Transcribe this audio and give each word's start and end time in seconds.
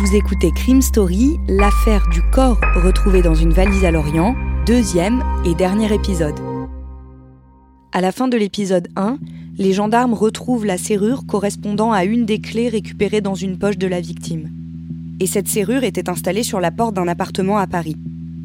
Vous 0.00 0.16
écoutez 0.16 0.50
Crime 0.50 0.80
Story, 0.80 1.38
l'affaire 1.46 2.08
du 2.08 2.22
corps 2.22 2.58
retrouvé 2.74 3.20
dans 3.20 3.34
une 3.34 3.52
valise 3.52 3.84
à 3.84 3.90
Lorient, 3.90 4.34
deuxième 4.64 5.22
et 5.44 5.54
dernier 5.54 5.92
épisode. 5.92 6.40
À 7.92 8.00
la 8.00 8.10
fin 8.10 8.26
de 8.26 8.38
l'épisode 8.38 8.88
1, 8.96 9.18
les 9.58 9.74
gendarmes 9.74 10.14
retrouvent 10.14 10.64
la 10.64 10.78
serrure 10.78 11.26
correspondant 11.26 11.92
à 11.92 12.06
une 12.06 12.24
des 12.24 12.40
clés 12.40 12.70
récupérées 12.70 13.20
dans 13.20 13.34
une 13.34 13.58
poche 13.58 13.76
de 13.76 13.86
la 13.86 14.00
victime. 14.00 14.48
Et 15.20 15.26
cette 15.26 15.48
serrure 15.48 15.84
était 15.84 16.08
installée 16.08 16.44
sur 16.44 16.60
la 16.60 16.70
porte 16.70 16.94
d'un 16.94 17.06
appartement 17.06 17.58
à 17.58 17.66
Paris. 17.66 17.96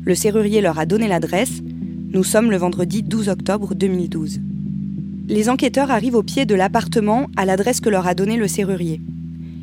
Le 0.03 0.13
serrurier 0.13 0.59
leur 0.59 0.77
a 0.77 0.85
donné 0.85 1.07
l'adresse. 1.07 1.61
Nous 2.09 2.25
sommes 2.25 2.51
le 2.51 2.57
vendredi 2.57 3.01
12 3.01 3.29
octobre 3.29 3.75
2012. 3.75 4.41
Les 5.29 5.47
enquêteurs 5.47 5.89
arrivent 5.89 6.15
au 6.15 6.23
pied 6.23 6.45
de 6.45 6.53
l'appartement 6.53 7.27
à 7.37 7.45
l'adresse 7.45 7.79
que 7.79 7.89
leur 7.89 8.07
a 8.07 8.13
donnée 8.13 8.35
le 8.35 8.49
serrurier. 8.49 8.99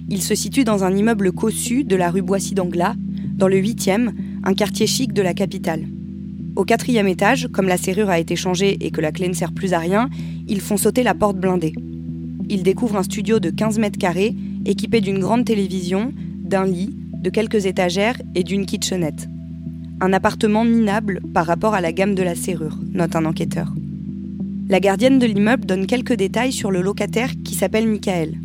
Il 0.09 0.23
se 0.23 0.34
situe 0.34 0.64
dans 0.64 0.84
un 0.84 0.95
immeuble 0.95 1.32
cossu 1.32 1.85
de 1.85 1.96
la 1.96 2.11
rue 2.11 2.23
Boissy 2.23 2.55
d'Anglas, 2.55 2.95
dans 3.36 3.49
le 3.49 3.57
8e, 3.57 4.11
un 4.45 4.54
quartier 4.54 4.86
chic 4.86 5.13
de 5.13 5.22
la 5.22 5.35
capitale. 5.35 5.86
Au 6.54 6.64
quatrième 6.64 7.09
étage, 7.09 7.49
comme 7.50 7.68
la 7.68 7.79
serrure 7.79 8.11
a 8.11 8.18
été 8.18 8.36
changée 8.36 8.76
et 8.81 8.90
que 8.90 9.00
la 9.00 9.11
clé 9.11 9.29
ne 9.29 9.32
sert 9.32 9.53
plus 9.53 9.73
à 9.73 9.79
rien, 9.79 10.11
ils 10.49 10.61
font 10.61 10.76
sauter 10.76 11.03
la 11.03 11.14
porte 11.14 11.39
blindée. 11.39 11.73
Ils 12.50 12.62
découvrent 12.62 12.96
un 12.96 13.03
studio 13.03 13.40
de 13.40 13.49
15 13.49 13.79
mètres 13.79 13.99
carrés, 13.99 14.35
équipé 14.67 15.00
d'une 15.00 15.18
grande 15.18 15.46
télévision, 15.46 16.12
d'un 16.45 16.67
lit, 16.67 16.95
de 17.14 17.31
quelques 17.31 17.64
étagères 17.64 18.21
et 18.34 18.43
d'une 18.43 18.67
kitchenette. 18.67 19.29
Un 20.00 20.12
appartement 20.12 20.64
minable 20.64 21.21
par 21.32 21.46
rapport 21.46 21.75
à 21.75 21.81
la 21.81 21.93
gamme 21.93 22.14
de 22.14 22.23
la 22.23 22.34
serrure, 22.34 22.79
note 22.93 23.17
un 23.17 23.25
enquêteur. 23.25 23.73
La 24.68 24.81
gardienne 24.81 25.18
de 25.18 25.26
l'immeuble 25.26 25.64
donne 25.64 25.87
quelques 25.87 26.14
détails 26.14 26.53
sur 26.53 26.71
le 26.71 26.82
locataire 26.82 27.31
qui 27.45 27.54
s'appelle 27.54 27.89
Michael. 27.89 28.39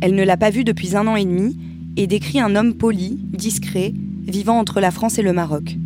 Elle 0.00 0.14
ne 0.14 0.24
l'a 0.24 0.36
pas 0.36 0.50
vu 0.50 0.64
depuis 0.64 0.96
un 0.96 1.06
an 1.06 1.16
et 1.16 1.24
demi 1.24 1.56
et 1.96 2.06
décrit 2.06 2.40
un 2.40 2.54
homme 2.54 2.74
poli, 2.74 3.18
discret, 3.32 3.94
vivant 4.26 4.58
entre 4.58 4.80
la 4.80 4.90
France 4.90 5.18
et 5.18 5.22
le 5.22 5.32
Maroc. 5.32 5.76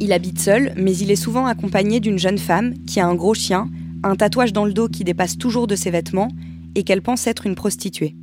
Il 0.00 0.12
habite 0.12 0.40
seul, 0.40 0.72
mais 0.76 0.96
il 0.96 1.10
est 1.10 1.16
souvent 1.16 1.46
accompagné 1.46 2.00
d'une 2.00 2.18
jeune 2.18 2.38
femme 2.38 2.74
qui 2.86 3.00
a 3.00 3.06
un 3.06 3.14
gros 3.14 3.34
chien, 3.34 3.68
un 4.02 4.16
tatouage 4.16 4.52
dans 4.52 4.64
le 4.64 4.72
dos 4.72 4.88
qui 4.88 5.04
dépasse 5.04 5.38
toujours 5.38 5.66
de 5.66 5.76
ses 5.76 5.90
vêtements 5.90 6.28
et 6.74 6.82
qu'elle 6.82 7.02
pense 7.02 7.26
être 7.26 7.46
une 7.46 7.54
prostituée. 7.54 8.16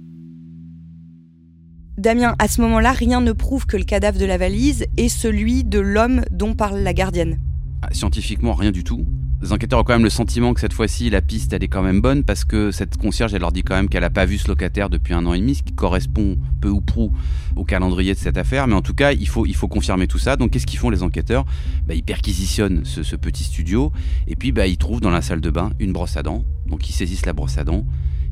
Damien, 1.98 2.36
à 2.40 2.48
ce 2.48 2.62
moment-là, 2.62 2.94
rien 2.94 3.20
ne 3.20 3.34
prouve 3.34 3.66
que 3.66 3.76
le 3.76 3.84
cadavre 3.84 4.18
de 4.18 4.26
la 4.26 4.38
valise 4.38 4.86
est 4.96 5.10
celui 5.10 5.66
de 5.66 5.80
l'homme 5.80 6.22
dont 6.32 6.54
parle 6.54 6.80
la 6.80 6.94
gardienne. 6.94 7.40
Ah, 7.82 7.90
scientifiquement, 7.92 8.54
rien 8.54 8.72
du 8.72 8.84
tout. 8.84 9.06
Les 9.42 9.54
enquêteurs 9.54 9.80
ont 9.80 9.84
quand 9.86 9.94
même 9.94 10.04
le 10.04 10.10
sentiment 10.10 10.54
que 10.54 10.60
cette 10.60 10.74
fois-ci, 10.74 11.10
la 11.10 11.22
piste, 11.22 11.54
elle 11.54 11.64
est 11.64 11.70
quand 11.70 11.82
même 11.82 12.02
bonne 12.02 12.26
parce 12.26 12.44
que 12.44 12.72
cette 12.72 12.98
concierge, 12.98 13.34
elle 13.34 13.40
leur 13.40 13.54
dit 13.54 13.64
quand 13.64 13.76
même 13.76 13.88
qu'elle 13.88 14.02
n'a 14.02 14.10
pas 14.10 14.26
vu 14.26 14.38
ce 14.38 14.50
locataire 14.50 14.90
depuis 14.90 15.14
un 15.14 15.26
an 15.26 15.34
et 15.34 15.40
demi, 15.40 15.56
ce 15.56 15.64
qui 15.64 15.72
correspond 15.72 16.38
peu 16.60 16.68
ou 16.68 16.82
prou 16.82 17.14
au 17.56 17.64
calendrier 17.64 18.14
de 18.14 18.20
cette 18.20 18.38
affaire. 18.38 18.68
Mais 18.68 18.76
en 18.76 18.82
tout 18.82 18.94
cas, 18.94 19.14
il 19.14 19.30
faut, 19.30 19.46
il 19.46 19.56
faut 19.56 19.70
confirmer 19.70 20.08
tout 20.08 20.18
ça. 20.18 20.36
Donc, 20.36 20.52
qu'est-ce 20.52 20.66
qu'ils 20.66 20.78
font 20.78 20.90
les 20.90 21.04
enquêteurs? 21.04 21.46
Bah, 21.88 21.94
Ils 21.96 22.04
perquisitionnent 22.04 22.84
ce, 22.84 23.16
petit 23.16 23.46
studio 23.46 23.94
et 24.28 24.36
puis 24.36 24.52
bah, 24.52 24.68
ils 24.68 24.78
trouvent 24.78 25.00
dans 25.00 25.10
la 25.10 25.22
salle 25.22 25.40
de 25.40 25.50
bain 25.50 25.72
une 25.80 25.94
brosse 25.94 26.18
à 26.18 26.24
dents. 26.24 26.44
Donc, 26.68 26.90
ils 26.90 26.94
saisissent 26.94 27.26
la 27.26 27.34
brosse 27.34 27.58
à 27.58 27.64
dents, 27.64 27.86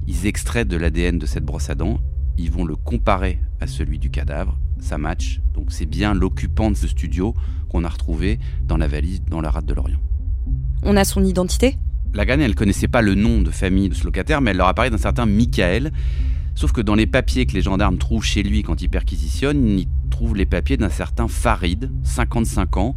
ils 0.08 0.26
extraient 0.28 0.66
de 0.66 0.76
l'ADN 0.76 1.20
de 1.20 1.26
cette 1.26 1.46
brosse 1.46 1.70
à 1.70 1.76
dents, 1.76 2.02
ils 2.38 2.52
vont 2.52 2.66
le 2.66 2.76
comparer 2.76 3.40
à 3.62 3.68
celui 3.68 3.98
du 3.98 4.10
cadavre. 4.10 4.60
Ça 4.82 4.98
match. 4.98 5.40
Donc, 5.54 5.72
c'est 5.72 5.86
bien 5.86 6.14
l'occupant 6.14 6.70
de 6.70 6.76
ce 6.76 6.88
studio 6.88 7.34
qu'on 7.70 7.86
a 7.86 7.90
retrouvé 7.90 8.40
dans 8.64 8.78
la 8.78 8.90
valise, 8.90 9.22
dans 9.30 9.40
la 9.40 9.52
rate 9.52 9.66
de 9.66 9.74
Lorient. 9.74 10.00
On 10.84 10.96
a 10.96 11.04
son 11.04 11.24
identité 11.24 11.78
La 12.14 12.26
gagne, 12.26 12.42
elle 12.42 12.56
connaissait 12.56 12.88
pas 12.88 13.02
le 13.02 13.16
nom 13.16 13.42
de 13.42 13.52
famille 13.52 13.90
de 13.90 13.96
ce 13.96 14.04
locataire, 14.04 14.42
mais 14.42 14.52
elle 14.52 14.58
leur 14.58 14.68
apparaît 14.68 14.90
d'un 14.90 14.98
certain 14.98 15.26
Michael. 15.26 15.92
Sauf 16.56 16.72
que 16.72 16.82
dans 16.82 16.96
les 16.96 17.06
papiers 17.06 17.46
que 17.46 17.54
les 17.54 17.62
gendarmes 17.62 17.98
trouvent 17.98 18.26
chez 18.26 18.42
lui 18.42 18.64
quand 18.64 18.82
ils 18.82 18.90
perquisitionnent, 18.90 19.80
ils 19.80 19.88
trouvent 20.10 20.36
les 20.36 20.48
papiers 20.48 20.78
d'un 20.78 20.90
certain 20.90 21.28
Farid, 21.28 21.92
55 22.04 22.78
ans. 22.78 22.96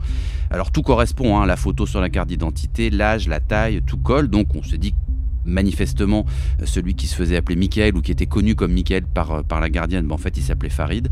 Alors 0.50 0.70
tout 0.70 0.82
correspond, 0.82 1.38
hein, 1.38 1.46
la 1.46 1.56
photo 1.56 1.84
sur 1.84 2.00
la 2.00 2.08
carte 2.08 2.28
d'identité, 2.28 2.88
l'âge, 2.88 3.28
la 3.28 3.40
taille, 3.40 3.82
tout 3.86 3.98
colle. 3.98 4.28
Donc 4.28 4.54
on 4.54 4.62
se 4.62 4.76
dit 4.76 4.94
manifestement 5.44 6.24
euh, 6.60 6.66
celui 6.66 6.94
qui 6.94 7.06
se 7.06 7.14
faisait 7.14 7.36
appeler 7.36 7.56
Michael 7.56 7.96
ou 7.96 8.02
qui 8.02 8.12
était 8.12 8.26
connu 8.26 8.54
comme 8.54 8.72
Michael 8.72 9.04
par, 9.04 9.30
euh, 9.32 9.42
par 9.42 9.60
la 9.60 9.70
gardienne, 9.70 10.06
ben 10.06 10.14
en 10.14 10.18
fait 10.18 10.36
il 10.36 10.42
s'appelait 10.42 10.70
Farid. 10.70 11.08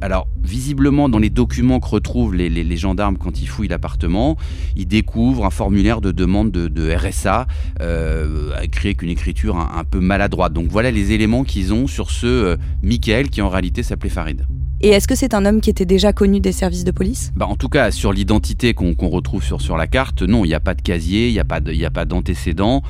Alors 0.00 0.28
visiblement 0.42 1.08
dans 1.08 1.18
les 1.18 1.30
documents 1.30 1.80
que 1.80 1.88
retrouvent 1.88 2.34
les, 2.34 2.76
gendarmes 2.76 3.18
quand 3.18 3.40
ils 3.40 3.46
fouillent 3.46 3.68
l'appartement, 3.68 4.36
ils 4.76 4.86
découvrent 4.86 5.44
un 5.44 5.50
formulaire 5.50 6.00
de 6.00 6.10
demande 6.10 6.50
de, 6.50 6.68
de 6.68 6.92
RSA 6.94 7.46
euh, 7.80 8.60
écrit 8.62 8.88
avec 8.88 9.02
une 9.02 9.10
écriture 9.10 9.56
un, 9.56 9.84
peu 9.84 10.00
maladroite. 10.00 10.52
Donc 10.52 10.68
voilà 10.68 10.90
les 10.90 11.12
éléments 11.12 11.44
qu'ils 11.44 11.72
ont 11.72 11.86
sur 11.86 12.10
ce 12.10 12.26
euh, 12.26 12.56
Michael 12.82 13.30
qui 13.30 13.42
en 13.42 13.48
réalité 13.48 13.82
s'appelait 13.82 14.10
Farid. 14.10 14.46
Et 14.84 14.88
est-ce 14.88 15.06
que 15.06 15.14
c'est 15.14 15.32
un 15.32 15.46
homme 15.46 15.60
qui 15.60 15.70
était 15.70 15.84
déjà 15.84 16.12
connu 16.12 16.40
des 16.40 16.50
services 16.50 16.82
de 16.82 16.90
police? 16.90 17.32
Bah 17.36 17.46
En 17.46 17.54
tout 17.54 17.68
cas, 17.68 17.92
sur 17.92 18.12
l'identité 18.12 18.74
qu'on 18.74 18.94
retrouve 19.08 19.44
sur, 19.44 19.60
sur 19.60 19.76
la 19.76 19.86
carte, 19.86 20.22
non, 20.22 20.44
il 20.44 20.48
n'y 20.48 20.54
a 20.54 20.60
pas 20.60 20.74
de 20.74 20.82
casier, 20.82 21.28
il 21.28 21.32
n'y 21.32 21.38
a 21.38 21.90
pas 21.90 22.04
d'antécédents. 22.04 22.82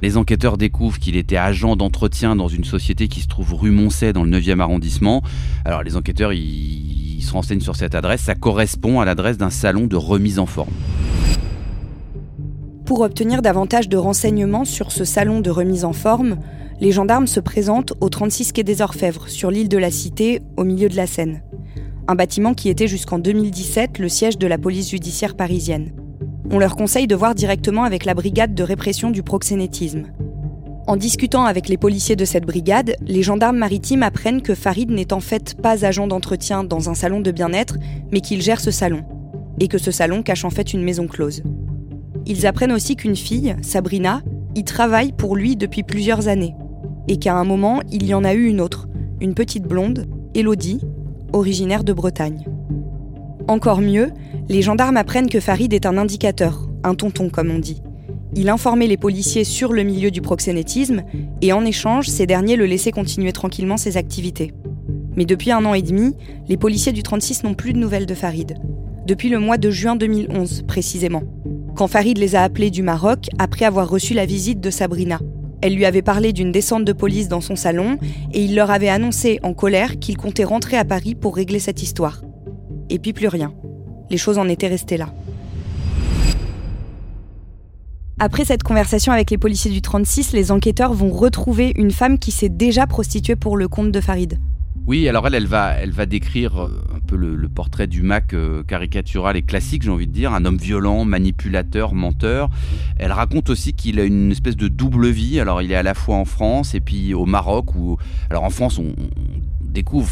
Les 0.00 0.16
enquêteurs 0.16 0.56
découvrent 0.56 1.00
qu'il 1.00 1.16
était 1.16 1.36
agent 1.36 1.74
d'entretien 1.74 2.36
dans 2.36 2.46
une 2.46 2.62
société 2.62 3.08
qui 3.08 3.20
se 3.20 3.26
trouve 3.26 3.52
rue 3.54 3.72
Moncey 3.72 4.12
dans 4.12 4.22
le 4.22 4.30
9e 4.30 4.60
arrondissement. 4.60 5.22
Alors 5.64 5.82
les 5.82 5.96
enquêteurs, 5.96 6.32
ils, 6.32 7.20
se 7.20 7.32
renseignent 7.32 7.60
sur 7.60 7.74
cette 7.74 7.96
adresse. 7.96 8.20
Ça 8.20 8.36
correspond 8.36 9.00
à 9.00 9.04
l'adresse 9.04 9.36
d'un 9.36 9.50
salon 9.50 9.88
de 9.88 9.96
remise 9.96 10.38
en 10.38 10.46
forme. 10.46 10.72
Pour 12.86 13.00
obtenir 13.00 13.42
davantage 13.42 13.88
de 13.88 13.96
renseignements 13.96 14.64
sur 14.64 14.92
ce 14.92 15.04
salon 15.04 15.40
de 15.40 15.50
remise 15.50 15.84
en 15.84 15.92
forme, 15.92 16.38
les 16.80 16.92
gendarmes 16.92 17.26
se 17.26 17.40
présentent 17.40 17.92
au 18.00 18.08
36 18.08 18.52
quai 18.52 18.62
des 18.62 18.82
Orfèvres, 18.82 19.28
sur 19.28 19.50
l'île 19.50 19.68
de 19.68 19.78
la 19.78 19.90
Cité, 19.90 20.42
au 20.56 20.64
milieu 20.64 20.88
de 20.88 20.96
la 20.96 21.06
Seine. 21.06 21.42
Un 22.08 22.14
bâtiment 22.14 22.54
qui 22.54 22.68
était 22.68 22.88
jusqu'en 22.88 23.18
2017 23.18 23.98
le 23.98 24.08
siège 24.08 24.38
de 24.38 24.46
la 24.46 24.58
police 24.58 24.90
judiciaire 24.90 25.36
parisienne 25.36 25.92
on 26.50 26.58
leur 26.58 26.76
conseille 26.76 27.06
de 27.06 27.14
voir 27.14 27.34
directement 27.34 27.84
avec 27.84 28.04
la 28.04 28.14
brigade 28.14 28.54
de 28.54 28.62
répression 28.62 29.10
du 29.10 29.22
proxénétisme. 29.22 30.06
En 30.86 30.96
discutant 30.96 31.44
avec 31.44 31.68
les 31.68 31.76
policiers 31.76 32.16
de 32.16 32.24
cette 32.24 32.44
brigade, 32.44 32.96
les 33.06 33.22
gendarmes 33.22 33.58
maritimes 33.58 34.02
apprennent 34.02 34.42
que 34.42 34.56
Farid 34.56 34.90
n'est 34.90 35.12
en 35.12 35.20
fait 35.20 35.54
pas 35.54 35.84
agent 35.84 36.08
d'entretien 36.08 36.64
dans 36.64 36.90
un 36.90 36.94
salon 36.94 37.20
de 37.20 37.30
bien-être, 37.30 37.76
mais 38.10 38.20
qu'il 38.20 38.42
gère 38.42 38.60
ce 38.60 38.72
salon, 38.72 39.04
et 39.60 39.68
que 39.68 39.78
ce 39.78 39.92
salon 39.92 40.22
cache 40.22 40.44
en 40.44 40.50
fait 40.50 40.74
une 40.74 40.82
maison 40.82 41.06
close. 41.06 41.44
Ils 42.26 42.46
apprennent 42.46 42.72
aussi 42.72 42.96
qu'une 42.96 43.16
fille, 43.16 43.54
Sabrina, 43.62 44.22
y 44.56 44.64
travaille 44.64 45.12
pour 45.12 45.36
lui 45.36 45.54
depuis 45.54 45.84
plusieurs 45.84 46.26
années, 46.26 46.54
et 47.10 47.18
qu'à 47.18 47.34
un 47.34 47.44
moment, 47.44 47.80
il 47.90 48.06
y 48.06 48.14
en 48.14 48.22
a 48.22 48.34
eu 48.34 48.46
une 48.46 48.60
autre, 48.60 48.88
une 49.20 49.34
petite 49.34 49.64
blonde, 49.64 50.06
Elodie, 50.36 50.80
originaire 51.32 51.82
de 51.82 51.92
Bretagne. 51.92 52.46
Encore 53.48 53.80
mieux, 53.80 54.12
les 54.48 54.62
gendarmes 54.62 54.96
apprennent 54.96 55.28
que 55.28 55.40
Farid 55.40 55.72
est 55.72 55.86
un 55.86 55.98
indicateur, 55.98 56.68
un 56.84 56.94
tonton 56.94 57.28
comme 57.28 57.50
on 57.50 57.58
dit. 57.58 57.82
Il 58.36 58.48
informait 58.48 58.86
les 58.86 58.96
policiers 58.96 59.42
sur 59.42 59.72
le 59.72 59.82
milieu 59.82 60.12
du 60.12 60.22
proxénétisme 60.22 61.02
et 61.42 61.52
en 61.52 61.64
échange, 61.64 62.06
ces 62.06 62.28
derniers 62.28 62.54
le 62.54 62.66
laissaient 62.66 62.92
continuer 62.92 63.32
tranquillement 63.32 63.76
ses 63.76 63.96
activités. 63.96 64.52
Mais 65.16 65.24
depuis 65.24 65.50
un 65.50 65.64
an 65.64 65.74
et 65.74 65.82
demi, 65.82 66.14
les 66.48 66.56
policiers 66.56 66.92
du 66.92 67.02
36 67.02 67.42
n'ont 67.42 67.54
plus 67.54 67.72
de 67.72 67.78
nouvelles 67.78 68.06
de 68.06 68.14
Farid. 68.14 68.56
Depuis 69.04 69.30
le 69.30 69.40
mois 69.40 69.58
de 69.58 69.70
juin 69.70 69.96
2011, 69.96 70.62
précisément. 70.68 71.24
Quand 71.74 71.88
Farid 71.88 72.18
les 72.18 72.36
a 72.36 72.44
appelés 72.44 72.70
du 72.70 72.84
Maroc 72.84 73.26
après 73.38 73.64
avoir 73.64 73.88
reçu 73.88 74.14
la 74.14 74.26
visite 74.26 74.60
de 74.60 74.70
Sabrina. 74.70 75.18
Elle 75.62 75.74
lui 75.74 75.84
avait 75.84 76.02
parlé 76.02 76.32
d'une 76.32 76.52
descente 76.52 76.84
de 76.84 76.92
police 76.92 77.28
dans 77.28 77.40
son 77.40 77.56
salon 77.56 77.98
et 78.32 78.42
il 78.42 78.54
leur 78.54 78.70
avait 78.70 78.88
annoncé 78.88 79.38
en 79.42 79.52
colère 79.52 79.98
qu'il 79.98 80.16
comptait 80.16 80.44
rentrer 80.44 80.76
à 80.78 80.84
Paris 80.84 81.14
pour 81.14 81.36
régler 81.36 81.58
cette 81.58 81.82
histoire 81.82 82.22
et 82.88 82.98
puis 82.98 83.12
plus 83.12 83.28
rien. 83.28 83.52
Les 84.10 84.16
choses 84.16 84.38
en 84.38 84.48
étaient 84.48 84.68
restées 84.68 84.96
là. 84.96 85.12
Après 88.18 88.44
cette 88.44 88.62
conversation 88.62 89.12
avec 89.12 89.30
les 89.30 89.38
policiers 89.38 89.70
du 89.70 89.80
36, 89.80 90.32
les 90.32 90.50
enquêteurs 90.50 90.92
vont 90.92 91.10
retrouver 91.10 91.72
une 91.76 91.90
femme 91.90 92.18
qui 92.18 92.32
s'est 92.32 92.50
déjà 92.50 92.86
prostituée 92.86 93.36
pour 93.36 93.56
le 93.56 93.66
compte 93.66 93.92
de 93.92 94.00
Farid. 94.00 94.38
Oui, 94.86 95.08
alors 95.08 95.26
elle, 95.26 95.46
va 95.46 96.06
décrire 96.06 96.64
euh, 96.64 96.82
un 96.94 97.00
peu 97.00 97.16
le, 97.16 97.48
portrait 97.48 97.86
du 97.86 98.02
Mac 98.02 98.34
euh, 98.34 98.62
caricatural 98.62 99.36
et 99.36 99.42
classique, 99.42 99.82
j'ai 99.82 99.90
envie 99.90 100.06
de 100.06 100.12
dire, 100.12 100.32
un 100.32 100.44
homme 100.44 100.56
violent, 100.56 101.04
manipulateur, 101.04 101.94
menteur. 101.94 102.48
Elle 102.98 103.12
raconte 103.12 103.50
aussi 103.50 103.74
qu'il 103.74 104.00
a 104.00 104.04
une 104.04 104.30
espèce 104.30 104.56
de 104.56 104.68
double 104.68 105.08
vie. 105.08 105.38
Alors 105.38 105.62
il 105.62 105.70
est 105.70 105.76
à 105.76 105.82
la 105.82 105.94
fois 105.94 106.16
en 106.16 106.24
France 106.24 106.74
et 106.74 106.80
puis 106.80 107.14
au 107.14 107.26
Maroc. 107.26 107.74
Où, 107.74 107.98
alors 108.30 108.44
en 108.44 108.50
France, 108.50 108.78
on, 108.78 108.94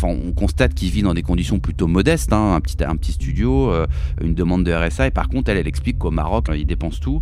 on 0.02 0.32
constate 0.32 0.74
qu'il 0.74 0.90
vit 0.90 1.02
dans 1.02 1.14
des 1.14 1.22
conditions 1.22 1.58
plutôt 1.58 1.86
modestes, 1.86 2.32
hein, 2.32 2.54
un, 2.54 2.96
petit, 2.96 3.12
studio, 3.12 3.70
euh, 3.70 3.86
une 4.22 4.34
demande 4.34 4.64
de 4.64 4.72
RSA, 4.72 5.08
et 5.08 5.10
par 5.10 5.28
contre, 5.28 5.50
elle, 5.50 5.58
elle 5.58 5.68
explique 5.68 5.98
qu'au 5.98 6.10
Maroc, 6.10 6.46
il 6.54 6.66
dépense 6.66 7.00
tout, 7.00 7.20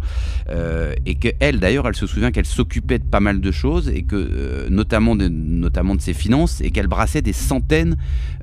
euh, 0.49 0.95
et 1.05 1.15
qu'elle, 1.17 1.61
d'ailleurs, 1.61 1.87
elle 1.89 1.97
se 1.97 2.07
souvient 2.07 2.31
qu'elle 2.31 2.47
s'occupait 2.47 2.99
de 2.99 3.05
pas 3.05 3.21
mal 3.21 3.41
de 3.41 3.51
choses, 3.51 3.89
et 3.89 4.03
que, 4.03 4.17
euh, 4.17 4.69
notamment, 4.71 5.17
de, 5.17 5.31
ses 5.99 6.15
finances, 6.15 6.61
et 6.61 6.71
qu'elle 6.71 6.89
brassait 6.89 7.23
des 7.23 7.33
centaines 7.33 7.97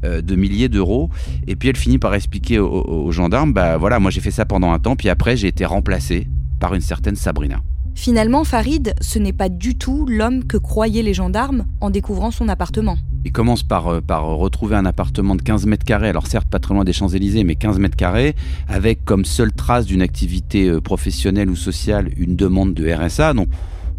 de 0.04 0.36
milliers 0.36 0.69
d'euros, 0.69 1.10
et 1.48 1.56
puis 1.56 1.69
elle 1.69 1.78
finit 1.78 1.98
par 1.98 2.13
expliquer 2.13 2.60
aux, 2.60 3.12
gendarmes, 3.12 3.54
bah 3.54 3.78
voilà, 3.78 4.00
moi 4.00 4.12
j'ai 4.12 4.22
fait 4.22 4.31
ça 4.31 4.45
pendant 4.45 4.72
un 4.72 4.80
temps, 4.80 4.95
puis 4.95 5.10
après 5.10 5.38
j'ai 5.38 5.48
été 5.48 5.66
remplacé 5.66 6.28
par 6.60 6.74
une 6.74 6.81
certaine 6.81 7.16
Sabrina. 7.16 7.62
Finalement, 7.95 8.44
Farid, 8.44 8.95
ce 9.01 9.19
n'est 9.19 9.34
pas 9.34 9.50
du 9.50 9.75
tout 9.75 10.06
l'homme 10.07 10.45
que 10.45 10.57
croyaient 10.57 11.04
les 11.04 11.13
gendarmes 11.13 11.66
en 11.80 11.90
découvrant 11.90 12.31
son 12.31 12.50
appartement. 12.50 12.98
Il 13.25 13.31
commence 13.31 13.64
par, 13.64 13.88
euh, 13.88 14.02
par 14.02 14.25
retrouver 14.25 14.75
un 14.75 14.86
appartement 14.86 15.36
de 15.36 15.42
15 15.42 15.66
mètres 15.66 15.86
carrés, 15.86 16.10
alors 16.10 16.28
certes 16.28 16.48
pas 16.48 16.60
très 16.60 16.74
loin 16.74 16.84
des 16.84 16.94
Champs-Élysées, 16.94 17.44
mais 17.44 17.56
15 17.56 17.80
mètres 17.80 17.96
carrés, 17.96 18.36
avec 18.68 19.06
comme 19.06 19.25
seule 19.25 19.54
trace 19.54 19.86
d'une 19.86 20.02
activité 20.02 20.68
euh, 20.68 20.81
professionnelle 20.81 21.50
ou 21.50 21.56
sociale 21.56 22.10
une 22.18 22.36
demande 22.36 22.74
de 22.74 22.92
RSA. 22.92 23.34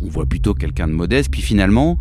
On 0.02 0.08
voit 0.08 0.26
plutôt 0.26 0.54
quelqu'un 0.54 0.88
de 0.88 0.92
modeste. 0.92 1.30
Puis 1.30 1.42
finalement, 1.42 1.98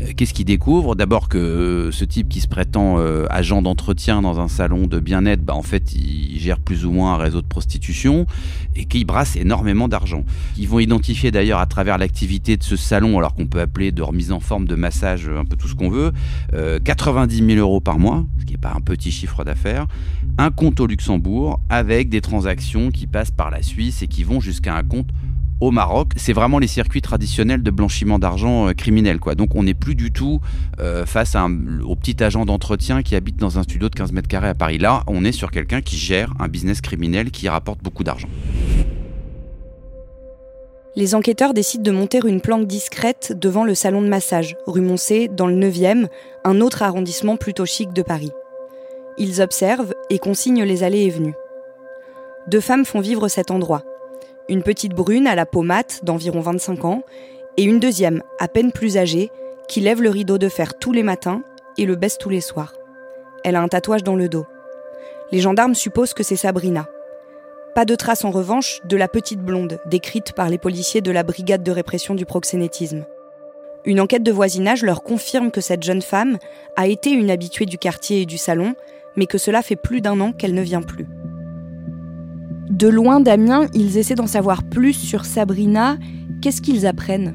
euh, 0.00 0.12
qu'est-ce 0.16 0.34
qu'il 0.34 0.44
découvre? 0.44 0.94
D'abord 0.94 1.28
que 1.28 1.38
euh, 1.38 1.92
ce 1.92 2.04
type 2.04 2.28
qui 2.28 2.40
se 2.40 2.48
prétend 2.48 2.98
euh, 2.98 3.26
agent 3.30 3.62
d'entretien 3.62 4.22
dans 4.22 4.40
un 4.40 4.48
salon 4.48 4.86
de 4.86 5.00
bien-être, 5.00 5.42
bah, 5.42 5.54
en 5.54 5.62
fait, 5.62 5.94
il 5.94 6.38
gère 6.38 6.58
plus 6.60 6.84
ou 6.84 6.90
moins 6.90 7.14
un 7.14 7.16
réseau 7.16 7.42
de 7.42 7.46
prostitution 7.46 8.26
et 8.74 8.84
qu'il 8.84 9.04
brasse 9.06 9.36
énormément 9.36 9.88
d'argent. 9.88 10.24
Ils 10.58 10.68
vont 10.68 10.78
identifier 10.78 11.30
d'ailleurs 11.30 11.60
à 11.60 11.66
travers 11.66 11.98
l'activité 11.98 12.56
de 12.56 12.62
ce 12.62 12.76
salon, 12.76 13.18
alors 13.18 13.34
qu'on 13.34 13.46
peut 13.46 13.60
appeler 13.60 13.92
de 13.92 14.02
remise 14.02 14.32
en 14.32 14.40
forme, 14.40 14.66
de 14.66 14.74
massage, 14.74 15.28
un 15.28 15.44
peu 15.44 15.56
tout 15.56 15.68
ce 15.68 15.74
qu'on 15.74 15.88
veut, 15.88 16.12
90 16.84 17.36
000 17.36 17.58
euros 17.58 17.80
par 17.80 17.98
mois, 17.98 18.24
ce 18.38 18.44
qui 18.44 18.52
n'est 18.52 18.58
pas 18.58 18.72
un 18.76 18.80
petit 18.80 19.10
chiffre 19.10 19.44
d'affaires, 19.44 19.86
un 20.38 20.50
compte 20.50 20.80
au 20.80 20.86
Luxembourg 20.86 21.60
avec 21.68 22.08
des 22.08 22.20
transactions 22.20 22.90
qui 22.90 23.06
passent 23.06 23.30
par 23.30 23.50
la 23.50 23.62
Suisse 23.62 24.02
et 24.02 24.08
qui 24.08 24.24
vont 24.24 24.40
jusqu'à 24.40 24.76
un 24.76 24.82
compte 24.82 25.08
au 25.60 25.70
Maroc, 25.70 26.10
c'est 26.16 26.32
vraiment 26.32 26.58
les 26.58 26.66
circuits 26.66 27.00
traditionnels 27.00 27.62
de 27.62 27.70
blanchiment 27.70 28.18
d'argent 28.18 28.68
euh, 28.68 28.72
criminel. 28.72 29.18
Donc 29.36 29.54
on 29.54 29.62
n'est 29.62 29.74
plus 29.74 29.94
du 29.94 30.12
tout 30.12 30.40
euh, 30.80 31.06
face 31.06 31.34
au 31.34 31.96
petit 31.96 32.22
agent 32.22 32.44
d'entretien 32.44 33.02
qui 33.02 33.16
habite 33.16 33.36
dans 33.36 33.58
un 33.58 33.62
studio 33.62 33.88
de 33.88 33.94
15 33.94 34.12
mètres 34.12 34.28
carrés 34.28 34.48
à 34.48 34.54
Paris. 34.54 34.78
Là, 34.78 35.02
on 35.06 35.24
est 35.24 35.32
sur 35.32 35.50
quelqu'un 35.50 35.80
qui 35.80 35.96
gère 35.96 36.32
un 36.38 36.48
business 36.48 36.80
criminel 36.80 37.30
qui 37.30 37.48
rapporte 37.48 37.82
beaucoup 37.82 38.04
d'argent. 38.04 38.28
Les 40.94 41.14
enquêteurs 41.14 41.52
décident 41.52 41.82
de 41.82 41.90
monter 41.90 42.20
une 42.26 42.40
planque 42.40 42.66
discrète 42.66 43.34
devant 43.38 43.64
le 43.64 43.74
salon 43.74 44.00
de 44.00 44.08
massage, 44.08 44.56
rue 44.66 44.80
Moncey, 44.80 45.28
dans 45.28 45.46
le 45.46 45.54
9e, 45.54 46.08
un 46.44 46.60
autre 46.62 46.82
arrondissement 46.82 47.36
plutôt 47.36 47.66
chic 47.66 47.92
de 47.92 48.00
Paris. 48.00 48.32
Ils 49.18 49.42
observent 49.42 49.94
et 50.08 50.18
consignent 50.18 50.64
les 50.64 50.82
allées 50.84 51.02
et 51.02 51.10
venues. 51.10 51.34
Deux 52.48 52.60
femmes 52.60 52.86
font 52.86 53.00
vivre 53.00 53.28
cet 53.28 53.50
endroit, 53.50 53.82
une 54.48 54.62
petite 54.62 54.92
brune 54.92 55.26
à 55.26 55.34
la 55.34 55.46
peau 55.46 55.62
mate 55.62 56.00
d'environ 56.04 56.40
25 56.40 56.84
ans, 56.84 57.02
et 57.56 57.64
une 57.64 57.80
deuxième, 57.80 58.22
à 58.38 58.48
peine 58.48 58.72
plus 58.72 58.96
âgée, 58.96 59.30
qui 59.68 59.80
lève 59.80 60.02
le 60.02 60.10
rideau 60.10 60.38
de 60.38 60.48
fer 60.48 60.78
tous 60.78 60.92
les 60.92 61.02
matins 61.02 61.42
et 61.78 61.86
le 61.86 61.96
baisse 61.96 62.18
tous 62.18 62.28
les 62.28 62.40
soirs. 62.40 62.74
Elle 63.44 63.56
a 63.56 63.62
un 63.62 63.68
tatouage 63.68 64.04
dans 64.04 64.16
le 64.16 64.28
dos. 64.28 64.46
Les 65.32 65.40
gendarmes 65.40 65.74
supposent 65.74 66.14
que 66.14 66.22
c'est 66.22 66.36
Sabrina. 66.36 66.88
Pas 67.74 67.84
de 67.84 67.94
trace 67.94 68.24
en 68.24 68.30
revanche 68.30 68.80
de 68.84 68.96
la 68.96 69.08
petite 69.08 69.40
blonde 69.40 69.80
décrite 69.86 70.32
par 70.32 70.48
les 70.48 70.58
policiers 70.58 71.00
de 71.00 71.10
la 71.10 71.22
brigade 71.22 71.62
de 71.62 71.72
répression 71.72 72.14
du 72.14 72.24
proxénétisme. 72.24 73.04
Une 73.84 74.00
enquête 74.00 74.22
de 74.22 74.32
voisinage 74.32 74.82
leur 74.82 75.02
confirme 75.02 75.50
que 75.50 75.60
cette 75.60 75.82
jeune 75.82 76.02
femme 76.02 76.38
a 76.76 76.86
été 76.86 77.10
une 77.10 77.30
habituée 77.30 77.66
du 77.66 77.78
quartier 77.78 78.22
et 78.22 78.26
du 78.26 78.38
salon, 78.38 78.74
mais 79.14 79.26
que 79.26 79.38
cela 79.38 79.62
fait 79.62 79.76
plus 79.76 80.00
d'un 80.00 80.20
an 80.20 80.32
qu'elle 80.32 80.54
ne 80.54 80.62
vient 80.62 80.82
plus. 80.82 81.06
De 82.70 82.88
loin 82.88 83.20
d'Amiens, 83.20 83.66
ils 83.74 83.96
essaient 83.96 84.16
d'en 84.16 84.26
savoir 84.26 84.64
plus 84.64 84.92
sur 84.92 85.24
Sabrina. 85.24 85.98
Qu'est-ce 86.42 86.60
qu'ils 86.60 86.86
apprennent? 86.86 87.34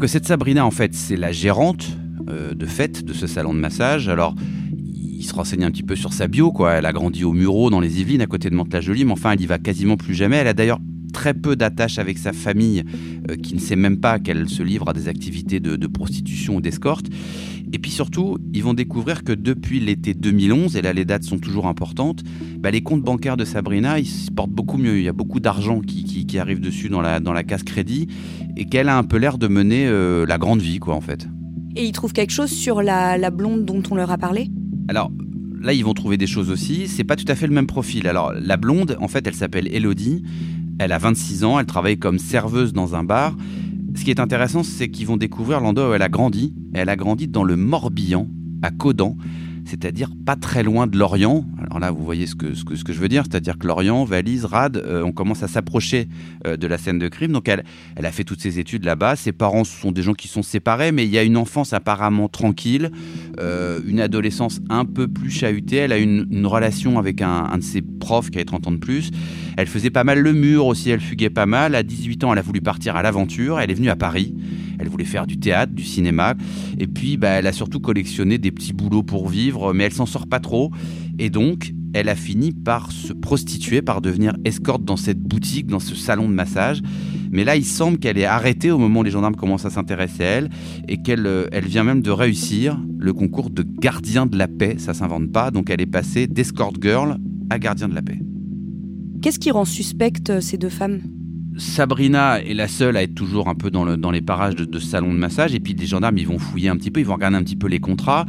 Que 0.00 0.06
cette 0.06 0.26
Sabrina, 0.26 0.64
en 0.64 0.70
fait, 0.70 0.94
c'est 0.94 1.16
la 1.16 1.32
gérante 1.32 1.88
euh, 2.28 2.54
de 2.54 2.66
fête 2.66 3.04
de 3.04 3.12
ce 3.12 3.26
salon 3.26 3.54
de 3.54 3.58
massage. 3.58 4.08
Alors, 4.08 4.34
ils 4.72 5.24
se 5.24 5.34
renseignent 5.34 5.64
un 5.64 5.70
petit 5.70 5.82
peu 5.82 5.96
sur 5.96 6.12
sa 6.12 6.28
bio, 6.28 6.52
quoi. 6.52 6.74
Elle 6.74 6.86
a 6.86 6.92
grandi 6.92 7.24
au 7.24 7.32
Muro, 7.32 7.70
dans 7.70 7.80
les 7.80 8.00
Yvelines, 8.00 8.20
à 8.20 8.26
côté 8.26 8.48
de 8.48 8.54
Mantes-la-Jolie, 8.54 9.04
mais 9.04 9.12
enfin, 9.12 9.32
elle 9.32 9.40
y 9.40 9.46
va 9.46 9.58
quasiment 9.58 9.96
plus 9.96 10.14
jamais. 10.14 10.36
Elle 10.36 10.48
a 10.48 10.54
d'ailleurs 10.54 10.80
très 11.12 11.34
peu 11.34 11.56
d'attaches 11.56 11.98
avec 11.98 12.18
sa 12.18 12.32
famille, 12.32 12.84
euh, 13.30 13.36
qui 13.36 13.54
ne 13.54 13.60
sait 13.60 13.76
même 13.76 13.98
pas 13.98 14.18
qu'elle 14.18 14.48
se 14.48 14.62
livre 14.62 14.88
à 14.88 14.92
des 14.92 15.08
activités 15.08 15.60
de 15.60 15.86
prostitution 15.86 16.56
ou 16.56 16.60
d'escorte. 16.60 17.06
Et 17.72 17.78
puis 17.78 17.90
surtout, 17.90 18.38
ils 18.52 18.62
vont 18.62 18.74
découvrir 18.74 19.24
que 19.24 19.32
depuis 19.32 19.80
l'été 19.80 20.14
2011, 20.14 20.76
et 20.76 20.82
là 20.82 20.92
les 20.92 21.04
dates 21.04 21.24
sont 21.24 21.38
toujours 21.38 21.66
importantes, 21.66 22.22
bah, 22.58 22.70
les 22.70 22.82
comptes 22.82 23.02
bancaires 23.02 23.36
de 23.36 23.44
Sabrina, 23.44 23.98
ils 23.98 24.06
se 24.06 24.30
portent 24.30 24.50
beaucoup 24.50 24.78
mieux. 24.78 24.98
Il 24.98 25.04
y 25.04 25.08
a 25.08 25.12
beaucoup 25.12 25.40
d'argent 25.40 25.80
qui, 25.80 26.04
qui, 26.04 26.38
arrive 26.38 26.60
dessus 26.60 26.88
dans 26.88 27.00
la, 27.00 27.20
dans 27.20 27.32
la 27.32 27.42
casse 27.42 27.64
crédit, 27.64 28.06
et 28.56 28.66
qu'elle 28.66 28.88
a 28.88 28.96
un 28.96 29.04
peu 29.04 29.16
l'air 29.16 29.38
de 29.38 29.48
mener 29.48 29.86
euh, 29.86 30.26
la 30.26 30.38
grande 30.38 30.60
vie, 30.60 30.78
quoi, 30.78 30.94
en 30.94 31.00
fait. 31.00 31.28
Et 31.74 31.84
ils 31.84 31.92
trouvent 31.92 32.12
quelque 32.12 32.32
chose 32.32 32.50
sur 32.50 32.82
la, 32.82 33.18
la 33.18 33.30
blonde 33.30 33.64
dont 33.64 33.82
on 33.90 33.94
leur 33.94 34.10
a 34.10 34.18
parlé? 34.18 34.48
Alors, 34.88 35.10
là, 35.60 35.72
ils 35.72 35.84
vont 35.84 35.94
trouver 35.94 36.16
des 36.16 36.26
choses 36.26 36.50
aussi. 36.50 36.88
C'est 36.88 37.04
pas 37.04 37.16
tout 37.16 37.24
à 37.28 37.34
fait 37.34 37.46
le 37.46 37.52
même 37.52 37.66
profil. 37.66 38.06
Alors, 38.06 38.32
la 38.32 38.56
blonde, 38.56 38.96
en 39.00 39.08
fait, 39.08 39.26
elle 39.26 39.34
s'appelle 39.34 39.68
Elodie. 39.74 40.22
Elle 40.78 40.92
a 40.92 40.98
26 40.98 41.44
ans, 41.44 41.58
elle 41.58 41.66
travaille 41.66 41.98
comme 41.98 42.18
serveuse 42.18 42.72
dans 42.72 42.94
un 42.94 43.04
bar. 43.04 43.36
Ce 43.96 44.04
qui 44.04 44.10
est 44.10 44.20
intéressant, 44.20 44.62
c'est 44.62 44.88
qu'ils 44.88 45.06
vont 45.06 45.16
découvrir 45.16 45.60
l'endroit 45.60 45.90
où 45.90 45.94
elle 45.94 46.02
a 46.02 46.08
grandi. 46.08 46.54
Elle 46.74 46.90
a 46.90 46.96
grandi 46.96 47.26
dans 47.28 47.42
le 47.42 47.56
Morbihan, 47.56 48.28
à 48.62 48.70
Codan 48.70 49.16
c'est-à-dire 49.66 50.10
pas 50.24 50.36
très 50.36 50.62
loin 50.62 50.86
de 50.86 50.96
Lorient. 50.96 51.44
Alors 51.60 51.80
là, 51.80 51.90
vous 51.90 52.04
voyez 52.04 52.26
ce 52.26 52.34
que, 52.34 52.54
ce 52.54 52.64
que, 52.64 52.92
je 52.92 52.98
veux 52.98 53.08
dire, 53.08 53.24
c'est-à-dire 53.28 53.58
que 53.58 53.66
Lorient, 53.66 54.04
Valise, 54.04 54.44
Rade, 54.44 54.76
euh, 54.76 55.02
on 55.02 55.12
commence 55.12 55.42
à 55.42 55.48
s'approcher 55.48 56.08
euh, 56.46 56.56
de 56.56 56.66
la 56.66 56.78
scène 56.78 56.98
de 56.98 57.08
crime. 57.08 57.32
Donc 57.32 57.48
elle, 57.48 57.64
elle 57.96 58.06
a 58.06 58.12
fait 58.12 58.24
toutes 58.24 58.40
ses 58.40 58.58
études 58.58 58.84
là-bas. 58.84 59.16
Ses 59.16 59.32
parents 59.32 59.64
sont 59.64 59.92
des 59.92 60.02
gens 60.02 60.14
qui 60.14 60.28
sont 60.28 60.42
séparés, 60.42 60.92
mais 60.92 61.04
il 61.04 61.10
y 61.10 61.18
a 61.18 61.22
une 61.22 61.36
enfance 61.36 61.72
apparemment 61.72 62.28
tranquille, 62.28 62.90
euh, 63.40 63.80
une 63.86 64.00
adolescence 64.00 64.60
un 64.70 64.84
peu 64.84 65.08
plus 65.08 65.30
chahutée. 65.30 65.76
Elle 65.76 65.92
a 65.92 65.98
une, 65.98 66.26
une 66.30 66.46
relation 66.46 66.98
avec 66.98 67.20
un, 67.20 67.48
un, 67.52 67.58
de 67.58 67.64
ses 67.64 67.82
profs 67.82 68.30
qui 68.30 68.38
a 68.38 68.44
30 68.44 68.68
ans 68.68 68.72
de 68.72 68.76
plus. 68.76 69.10
Elle 69.56 69.66
faisait 69.66 69.90
pas 69.90 70.04
mal 70.04 70.20
le 70.20 70.32
mur 70.32 70.66
aussi, 70.66 70.90
elle 70.90 71.00
fuguait 71.00 71.30
pas 71.30 71.46
mal. 71.46 71.74
À 71.74 71.82
18 71.82 72.24
ans, 72.24 72.32
elle 72.32 72.38
a 72.38 72.42
voulu 72.42 72.60
partir 72.60 72.94
à 72.96 73.02
l'aventure. 73.02 73.58
Elle 73.58 73.70
est 73.70 73.74
venue 73.74 73.90
à 73.90 73.96
Paris. 73.96 74.34
Elle 74.78 74.88
voulait 74.88 75.04
faire 75.04 75.26
du 75.26 75.38
théâtre, 75.38 75.72
du 75.72 75.84
cinéma. 75.84 76.34
Et 76.78 76.86
puis, 76.86 77.16
bah, 77.16 77.30
elle 77.30 77.46
a 77.46 77.52
surtout 77.52 77.80
collectionné 77.80 78.38
des 78.38 78.50
petits 78.50 78.72
boulots 78.72 79.02
pour 79.02 79.28
vivre, 79.28 79.72
mais 79.72 79.84
elle 79.84 79.92
s'en 79.92 80.06
sort 80.06 80.26
pas 80.26 80.40
trop. 80.40 80.70
Et 81.18 81.30
donc, 81.30 81.72
elle 81.94 82.08
a 82.08 82.14
fini 82.14 82.52
par 82.52 82.92
se 82.92 83.12
prostituer, 83.12 83.80
par 83.80 84.00
devenir 84.00 84.36
escorte 84.44 84.84
dans 84.84 84.96
cette 84.96 85.20
boutique, 85.20 85.66
dans 85.66 85.80
ce 85.80 85.94
salon 85.94 86.28
de 86.28 86.34
massage. 86.34 86.82
Mais 87.30 87.44
là, 87.44 87.56
il 87.56 87.64
semble 87.64 87.98
qu'elle 87.98 88.18
est 88.18 88.24
arrêtée 88.24 88.70
au 88.70 88.78
moment 88.78 89.00
où 89.00 89.02
les 89.02 89.10
gendarmes 89.10 89.34
commencent 89.34 89.64
à 89.64 89.70
s'intéresser 89.70 90.24
à 90.24 90.26
elle 90.26 90.50
et 90.88 91.02
qu'elle 91.02 91.26
euh, 91.26 91.48
vient 91.62 91.84
même 91.84 92.02
de 92.02 92.10
réussir 92.10 92.80
le 92.98 93.12
concours 93.12 93.50
de 93.50 93.62
gardien 93.62 94.26
de 94.26 94.36
la 94.36 94.48
paix. 94.48 94.76
Ça 94.78 94.94
s'invente 94.94 95.32
pas. 95.32 95.50
Donc, 95.50 95.70
elle 95.70 95.80
est 95.80 95.86
passée 95.86 96.26
d'escort 96.26 96.72
girl 96.80 97.18
à 97.50 97.58
gardien 97.58 97.88
de 97.88 97.94
la 97.94 98.02
paix. 98.02 98.18
Qu'est-ce 99.22 99.38
qui 99.38 99.50
rend 99.50 99.64
suspecte 99.64 100.30
euh, 100.30 100.40
ces 100.40 100.58
deux 100.58 100.68
femmes? 100.68 101.00
Sabrina 101.56 102.40
est 102.42 102.54
la 102.54 102.68
seule 102.68 102.96
à 102.96 103.02
être 103.02 103.14
toujours 103.14 103.48
un 103.48 103.54
peu 103.54 103.70
dans, 103.70 103.84
le, 103.84 103.96
dans 103.96 104.10
les 104.10 104.20
parages 104.20 104.56
de, 104.56 104.64
de 104.64 104.78
salon 104.78 105.12
de 105.12 105.18
massage. 105.18 105.54
Et 105.54 105.60
puis 105.60 105.74
les 105.74 105.86
gendarmes, 105.86 106.18
ils 106.18 106.26
vont 106.26 106.38
fouiller 106.38 106.68
un 106.68 106.76
petit 106.76 106.90
peu, 106.90 107.00
ils 107.00 107.06
vont 107.06 107.14
regarder 107.14 107.36
un 107.36 107.42
petit 107.42 107.56
peu 107.56 107.66
les 107.66 107.80
contrats. 107.80 108.26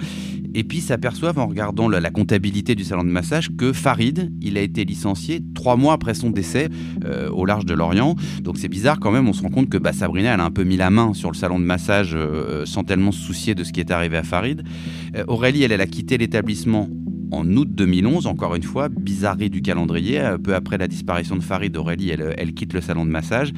Et 0.54 0.64
puis 0.64 0.82
s'aperçoivent 0.82 1.38
en 1.38 1.48
regardant 1.48 1.88
la, 1.88 2.00
la, 2.00 2.10
comptabilité 2.10 2.74
du 2.74 2.84
salon 2.84 3.04
de 3.04 3.10
massage 3.10 3.50
que 3.56 3.74
Farid, 3.74 4.32
il 4.42 4.58
a 4.58 4.62
été 4.62 4.86
licencié 4.86 5.42
trois 5.54 5.76
mois 5.76 5.94
après 5.94 6.14
son 6.14 6.32
décès 6.32 6.70
euh, 7.06 7.30
au 7.30 7.46
large 7.46 7.66
de 7.66 7.74
l'Orient. 7.74 8.16
Donc 8.42 8.58
c'est 8.58 8.70
bizarre 8.70 9.00
quand 9.00 9.12
même, 9.12 9.28
on 9.28 9.34
se 9.34 9.44
rend 9.44 9.50
compte 9.50 9.70
que 9.70 9.78
bah, 9.78 9.94
Sabrina, 9.94 10.34
elle 10.34 10.40
a 10.40 10.46
un 10.46 10.52
peu 10.52 10.64
mis 10.64 10.78
la 10.78 10.90
main 10.90 11.14
sur 11.14 11.30
le 11.30 11.36
salon 11.36 11.60
de 11.60 11.64
massage 11.64 12.14
euh, 12.16 12.66
sans 12.66 12.84
tellement 12.84 13.12
se 13.12 13.22
soucier 13.22 13.54
de 13.56 13.64
ce 13.64 13.72
qui 13.72 13.82
est 13.82 13.92
arrivé 13.92 14.18
à 14.18 14.24
Farid. 14.24 14.64
Euh, 15.16 15.26
Aurélie, 15.28 15.64
elle, 15.64 15.74
elle 15.74 15.82
a 15.82 15.86
quitté 15.86 16.18
l'établissement 16.18 16.90
en 17.32 17.46
août 17.56 17.68
2011, 17.70 18.28
encore 18.28 18.56
une 18.56 18.64
fois, 18.64 18.90
bizarrerie 18.90 19.50
du 19.50 19.62
calendrier, 19.62 20.20
euh, 20.20 20.38
peu 20.38 20.56
après 20.56 20.78
la 20.78 20.88
disparition 20.88 21.36
de 21.36 21.44
Farid, 21.44 21.76
Aurélie, 21.78 22.10
elle, 22.10 22.34
elle 22.38 22.54
quitte 22.54 22.74
le 22.74 22.82
salon 22.82 23.06
de 23.06 23.12
massage. 23.12 23.54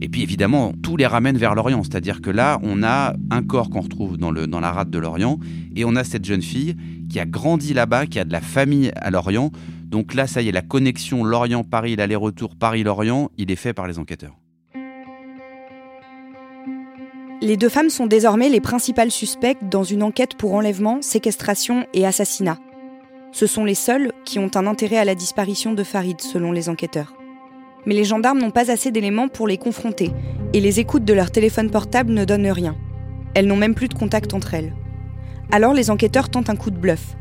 Et 0.00 0.08
puis 0.08 0.22
évidemment, 0.22 0.72
tout 0.82 0.96
les 0.96 1.06
ramène 1.06 1.36
vers 1.36 1.54
l'Orient, 1.54 1.82
c'est-à-dire 1.82 2.20
que 2.20 2.30
là, 2.30 2.58
on 2.62 2.82
a 2.82 3.14
un 3.30 3.42
corps 3.42 3.70
qu'on 3.70 3.80
retrouve 3.80 4.18
dans, 4.18 4.32
dans 4.32 4.60
la 4.60 4.72
rade 4.72 4.90
de 4.90 4.98
l'Orient, 4.98 5.38
et 5.76 5.84
on 5.84 5.96
a 5.96 6.04
cette 6.04 6.24
jeune 6.24 6.42
fille 6.42 6.76
qui 7.08 7.20
a 7.20 7.26
grandi 7.26 7.74
là-bas, 7.74 8.06
qui 8.06 8.18
a 8.18 8.24
de 8.24 8.32
la 8.32 8.40
famille 8.40 8.90
à 8.96 9.10
l'Orient. 9.10 9.50
Donc 9.84 10.14
là, 10.14 10.26
ça 10.26 10.42
y 10.42 10.48
est, 10.48 10.52
la 10.52 10.62
connexion 10.62 11.24
Lorient-Paris, 11.24 11.96
l'aller-retour 11.96 12.56
Paris-Lorient, 12.56 13.30
il 13.38 13.50
est 13.50 13.56
fait 13.56 13.72
par 13.72 13.86
les 13.86 13.98
enquêteurs. 13.98 14.36
Les 17.40 17.56
deux 17.56 17.68
femmes 17.68 17.90
sont 17.90 18.06
désormais 18.06 18.48
les 18.48 18.60
principales 18.60 19.10
suspectes 19.10 19.64
dans 19.70 19.84
une 19.84 20.02
enquête 20.02 20.34
pour 20.34 20.54
enlèvement, 20.54 21.02
séquestration 21.02 21.86
et 21.92 22.06
assassinat. 22.06 22.58
Ce 23.34 23.48
sont 23.48 23.64
les 23.64 23.74
seuls 23.74 24.12
qui 24.24 24.38
ont 24.38 24.50
un 24.54 24.64
intérêt 24.68 24.96
à 24.96 25.04
la 25.04 25.16
disparition 25.16 25.72
de 25.72 25.82
Farid, 25.82 26.20
selon 26.20 26.52
les 26.52 26.68
enquêteurs. 26.68 27.14
Mais 27.84 27.94
les 27.94 28.04
gendarmes 28.04 28.38
n'ont 28.38 28.52
pas 28.52 28.70
assez 28.70 28.92
d'éléments 28.92 29.26
pour 29.26 29.48
les 29.48 29.58
confronter, 29.58 30.12
et 30.52 30.60
les 30.60 30.78
écoutes 30.78 31.04
de 31.04 31.12
leur 31.12 31.32
téléphone 31.32 31.68
portable 31.68 32.12
ne 32.12 32.24
donnent 32.24 32.46
rien. 32.46 32.76
Elles 33.34 33.48
n'ont 33.48 33.56
même 33.56 33.74
plus 33.74 33.88
de 33.88 33.94
contact 33.94 34.34
entre 34.34 34.54
elles. 34.54 34.72
Alors 35.50 35.74
les 35.74 35.90
enquêteurs 35.90 36.28
tentent 36.28 36.48
un 36.48 36.54
coup 36.54 36.70
de 36.70 36.78
bluff. 36.78 37.16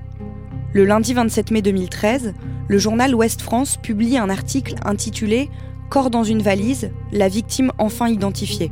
Le 0.71 0.85
lundi 0.85 1.15
27 1.15 1.49
mai 1.49 1.63
2013, 1.63 2.35
le 2.67 2.77
journal 2.77 3.15
Ouest 3.15 3.41
France 3.41 3.77
publie 3.77 4.19
un 4.19 4.29
article 4.29 4.75
intitulé 4.85 5.49
Corps 5.89 6.11
dans 6.11 6.23
une 6.23 6.43
valise, 6.43 6.91
la 7.11 7.27
victime 7.27 7.71
enfin 7.79 8.07
identifiée. 8.07 8.71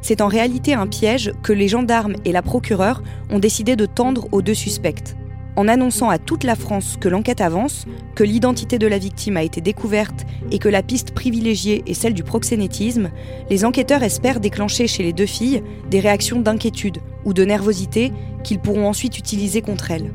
C'est 0.00 0.22
en 0.22 0.28
réalité 0.28 0.72
un 0.72 0.86
piège 0.86 1.32
que 1.42 1.52
les 1.52 1.68
gendarmes 1.68 2.16
et 2.24 2.32
la 2.32 2.40
procureure 2.40 3.02
ont 3.28 3.40
décidé 3.40 3.76
de 3.76 3.84
tendre 3.84 4.26
aux 4.32 4.40
deux 4.40 4.54
suspects. 4.54 5.16
En 5.56 5.68
annonçant 5.68 6.10
à 6.10 6.18
toute 6.18 6.44
la 6.44 6.54
France 6.54 6.98
que 7.00 7.08
l'enquête 7.08 7.40
avance, 7.40 7.86
que 8.14 8.24
l'identité 8.24 8.78
de 8.78 8.86
la 8.86 8.98
victime 8.98 9.38
a 9.38 9.42
été 9.42 9.62
découverte 9.62 10.26
et 10.50 10.58
que 10.58 10.68
la 10.68 10.82
piste 10.82 11.14
privilégiée 11.14 11.82
est 11.86 11.94
celle 11.94 12.12
du 12.12 12.22
proxénétisme, 12.22 13.10
les 13.48 13.64
enquêteurs 13.64 14.02
espèrent 14.02 14.40
déclencher 14.40 14.86
chez 14.86 15.02
les 15.02 15.14
deux 15.14 15.26
filles 15.26 15.62
des 15.88 16.00
réactions 16.00 16.40
d'inquiétude 16.40 16.98
ou 17.24 17.32
de 17.32 17.42
nervosité 17.42 18.12
qu'ils 18.44 18.60
pourront 18.60 18.86
ensuite 18.86 19.18
utiliser 19.18 19.62
contre 19.62 19.90
elles. 19.90 20.12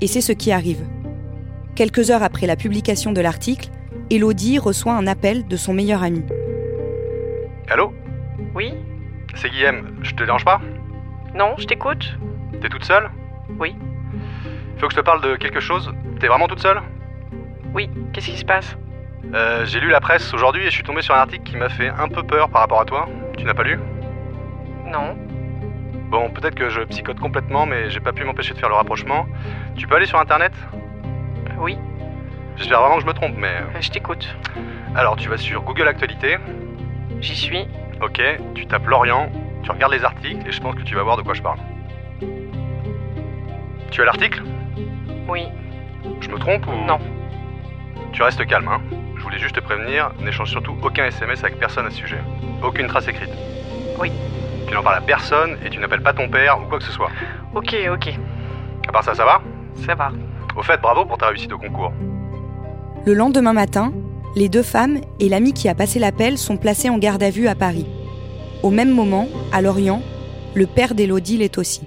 Et 0.00 0.06
c'est 0.06 0.20
ce 0.20 0.32
qui 0.32 0.52
arrive. 0.52 0.86
Quelques 1.74 2.10
heures 2.10 2.22
après 2.22 2.46
la 2.46 2.56
publication 2.56 3.12
de 3.12 3.20
l'article, 3.20 3.70
Elodie 4.10 4.58
reçoit 4.58 4.94
un 4.94 5.08
appel 5.08 5.48
de 5.48 5.56
son 5.56 5.74
meilleur 5.74 6.04
ami. 6.04 6.22
Allô? 7.68 7.92
Oui? 8.54 8.72
C'est 9.34 9.50
Guillaume, 9.50 9.98
je 10.02 10.14
te 10.14 10.22
dérange 10.22 10.44
pas? 10.44 10.60
Non, 11.34 11.54
je 11.58 11.66
t'écoute 11.66 12.16
T'es 12.60 12.68
toute 12.68 12.84
seule? 12.84 13.10
Oui. 13.60 13.74
Faut 14.78 14.86
que 14.86 14.92
je 14.94 14.98
te 14.98 15.04
parle 15.04 15.20
de 15.22 15.36
quelque 15.36 15.60
chose 15.60 15.92
T'es 16.20 16.28
vraiment 16.28 16.46
toute 16.48 16.60
seule? 16.60 16.80
Oui, 17.74 17.90
qu'est-ce 18.12 18.26
qui 18.30 18.36
se 18.36 18.44
passe? 18.44 18.76
Euh, 19.34 19.64
J'ai 19.66 19.80
lu 19.80 19.88
la 19.90 20.00
presse 20.00 20.32
aujourd'hui 20.32 20.62
et 20.62 20.66
je 20.66 20.70
suis 20.70 20.82
tombé 20.82 21.02
sur 21.02 21.14
un 21.14 21.18
article 21.18 21.42
qui 21.44 21.56
m'a 21.56 21.68
fait 21.68 21.88
un 21.88 22.08
peu 22.08 22.22
peur 22.22 22.48
par 22.48 22.62
rapport 22.62 22.80
à 22.80 22.84
toi. 22.84 23.08
Tu 23.36 23.44
n'as 23.44 23.54
pas 23.54 23.62
lu? 23.64 23.78
Non. 24.86 25.16
Bon, 26.10 26.30
peut-être 26.30 26.54
que 26.54 26.70
je 26.70 26.80
psychote 26.82 27.20
complètement, 27.20 27.66
mais 27.66 27.90
j'ai 27.90 28.00
pas 28.00 28.12
pu 28.12 28.24
m'empêcher 28.24 28.54
de 28.54 28.58
faire 28.58 28.70
le 28.70 28.74
rapprochement. 28.76 29.26
Tu 29.76 29.86
peux 29.86 29.96
aller 29.96 30.06
sur 30.06 30.18
internet? 30.18 30.52
Oui, 31.58 31.76
J'espère 32.56 32.80
vraiment 32.80 32.96
que 32.96 33.02
je 33.02 33.06
me 33.06 33.12
trompe, 33.12 33.34
mais. 33.36 33.48
euh, 33.48 33.80
je 33.80 33.90
t'écoute. 33.90 34.34
Alors, 34.96 35.14
tu 35.16 35.28
vas 35.28 35.36
sur 35.36 35.62
Google 35.62 35.86
Actualité, 35.86 36.38
J'y 37.20 37.36
suis. 37.36 37.66
ok, 38.00 38.20
tu 38.54 38.66
tapes 38.66 38.86
Lorient, 38.86 39.30
tu 39.62 39.70
regardes 39.70 39.92
les 39.92 40.04
articles 40.04 40.44
et 40.48 40.50
je 40.52 40.60
pense 40.60 40.74
que 40.74 40.82
tu 40.82 40.94
vas 40.96 41.02
voir 41.02 41.16
de 41.16 41.22
quoi 41.22 41.34
je 41.34 41.42
parle. 41.42 41.58
Tu 43.90 44.00
as 44.02 44.04
l'article? 44.06 44.42
Oui. 45.28 45.46
Je 46.20 46.28
me 46.28 46.38
trompe 46.38 46.66
ou. 46.66 46.86
Non. 46.86 46.98
Tu 48.12 48.22
restes 48.22 48.44
calme, 48.46 48.68
hein. 48.68 48.80
Je 49.16 49.22
voulais 49.22 49.38
juste 49.38 49.56
te 49.56 49.60
prévenir, 49.60 50.10
n'échange 50.20 50.50
surtout 50.50 50.74
aucun 50.82 51.06
SMS 51.06 51.42
avec 51.44 51.58
personne 51.58 51.86
à 51.86 51.90
ce 51.90 51.96
sujet. 51.96 52.20
Aucune 52.62 52.86
trace 52.86 53.08
écrite. 53.08 53.30
Oui. 54.00 54.10
Tu 54.66 54.74
n'en 54.74 54.82
parles 54.82 54.98
à 54.98 55.00
personne 55.00 55.56
et 55.64 55.70
tu 55.70 55.78
n'appelles 55.78 56.02
pas 56.02 56.12
ton 56.12 56.28
père 56.28 56.58
ou 56.60 56.68
quoi 56.68 56.78
que 56.78 56.84
ce 56.84 56.92
soit. 56.92 57.10
Ok, 57.54 57.74
ok. 57.92 58.14
À 58.88 58.92
part 58.92 59.04
ça, 59.04 59.14
ça 59.14 59.24
va? 59.24 59.40
Ça 59.86 59.94
va. 59.94 60.12
Au 60.56 60.62
fait, 60.62 60.80
bravo 60.80 61.04
pour 61.04 61.18
ta 61.18 61.28
réussite 61.28 61.52
au 61.52 61.58
concours. 61.58 61.92
Le 63.04 63.14
lendemain 63.14 63.52
matin, 63.52 63.92
les 64.36 64.48
deux 64.48 64.62
femmes 64.62 64.98
et 65.20 65.28
l'ami 65.28 65.52
qui 65.52 65.68
a 65.68 65.74
passé 65.74 65.98
l'appel 65.98 66.38
sont 66.38 66.56
placés 66.56 66.90
en 66.90 66.98
garde 66.98 67.22
à 67.22 67.30
vue 67.30 67.48
à 67.48 67.54
Paris. 67.54 67.86
Au 68.62 68.70
même 68.70 68.90
moment, 68.90 69.26
à 69.52 69.62
Lorient, 69.62 70.02
le 70.54 70.66
père 70.66 70.94
d'Élodie 70.94 71.38
l'est 71.38 71.58
aussi. 71.58 71.86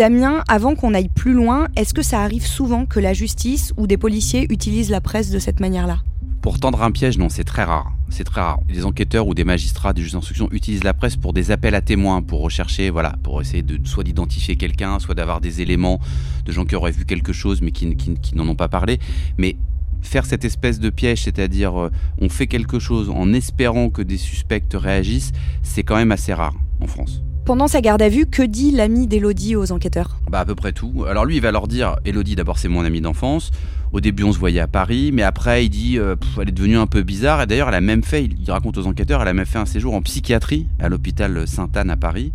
Damien, 0.00 0.42
avant 0.48 0.76
qu'on 0.76 0.94
aille 0.94 1.10
plus 1.10 1.34
loin, 1.34 1.68
est-ce 1.76 1.92
que 1.92 2.00
ça 2.00 2.22
arrive 2.22 2.46
souvent 2.46 2.86
que 2.86 2.98
la 2.98 3.12
justice 3.12 3.74
ou 3.76 3.86
des 3.86 3.98
policiers 3.98 4.46
utilisent 4.48 4.88
la 4.88 5.02
presse 5.02 5.28
de 5.28 5.38
cette 5.38 5.60
manière-là? 5.60 5.98
Pour 6.40 6.58
tendre 6.58 6.82
un 6.82 6.90
piège, 6.90 7.18
non, 7.18 7.28
c'est 7.28 7.44
très 7.44 7.64
rare. 7.64 7.92
C'est 8.08 8.24
très 8.24 8.40
rare. 8.40 8.60
Les 8.70 8.86
enquêteurs 8.86 9.26
ou 9.26 9.34
des 9.34 9.44
magistrats, 9.44 9.92
des 9.92 10.00
juges 10.00 10.12
d'instruction 10.12 10.48
utilisent 10.52 10.84
la 10.84 10.94
presse 10.94 11.16
pour 11.16 11.34
des 11.34 11.50
appels 11.50 11.74
à 11.74 11.82
témoins, 11.82 12.22
pour 12.22 12.40
rechercher, 12.40 12.88
voilà, 12.88 13.16
pour 13.22 13.42
essayer 13.42 13.62
de 13.62 13.78
soit 13.86 14.02
d'identifier 14.02 14.56
quelqu'un, 14.56 15.00
soit 15.00 15.14
d'avoir 15.14 15.42
des 15.42 15.60
éléments 15.60 16.00
de 16.46 16.50
gens 16.50 16.64
qui 16.64 16.76
auraient 16.76 16.92
vu 16.92 17.04
quelque 17.04 17.34
chose 17.34 17.60
mais 17.60 17.70
qui, 17.70 17.94
n'en 18.34 18.48
ont 18.48 18.56
pas 18.56 18.68
parlé. 18.68 19.00
Mais 19.36 19.56
faire 20.00 20.24
cette 20.24 20.46
espèce 20.46 20.80
de 20.80 20.88
piège, 20.88 21.24
c'est-à-dire 21.24 21.78
euh, 21.78 21.90
on 22.22 22.30
fait 22.30 22.46
quelque 22.46 22.78
chose 22.78 23.10
en 23.10 23.34
espérant 23.34 23.90
que 23.90 24.00
des 24.00 24.16
suspects 24.16 24.72
réagissent, 24.72 25.32
c'est 25.62 25.82
quand 25.82 25.96
même 25.96 26.10
assez 26.10 26.32
rare 26.32 26.54
en 26.80 26.86
France. 26.86 27.20
Pendant 27.44 27.68
sa 27.68 27.80
garde 27.80 28.02
à 28.02 28.08
vue, 28.08 28.26
que 28.26 28.42
dit 28.42 28.70
l'ami 28.70 29.06
d'Élodie 29.06 29.56
aux 29.56 29.72
enquêteurs? 29.72 30.20
Bah 30.30 30.40
à 30.40 30.44
peu 30.44 30.54
près 30.54 30.72
tout. 30.72 31.04
Alors 31.08 31.24
lui, 31.24 31.36
il 31.36 31.42
va 31.42 31.50
leur 31.50 31.66
dire, 31.66 31.96
Elodie, 32.04 32.36
d'abord 32.36 32.58
c'est 32.58 32.68
mon 32.68 32.84
ami 32.84 33.00
d'enfance. 33.00 33.50
Au 33.92 34.00
début, 34.00 34.22
on 34.22 34.32
se 34.32 34.38
voyait 34.38 34.60
à 34.60 34.68
Paris, 34.68 35.10
mais 35.12 35.22
après, 35.22 35.64
il 35.64 35.68
dit, 35.68 35.98
euh, 35.98 36.14
elle 36.40 36.48
est 36.48 36.52
devenue 36.52 36.76
un 36.76 36.86
peu 36.86 37.02
bizarre. 37.02 37.42
Et 37.42 37.46
d'ailleurs, 37.46 37.68
elle 37.68 37.74
a 37.74 37.80
même 37.80 38.04
fait, 38.04 38.24
il 38.24 38.50
raconte 38.50 38.78
aux 38.78 38.86
enquêteurs, 38.86 39.20
elle 39.22 39.28
a 39.28 39.32
même 39.32 39.46
fait 39.46 39.58
un 39.58 39.66
séjour 39.66 39.94
en 39.94 40.02
psychiatrie 40.02 40.68
à 40.78 40.88
l'hôpital 40.88 41.48
Sainte-Anne 41.48 41.90
à 41.90 41.96
Paris. 41.96 42.32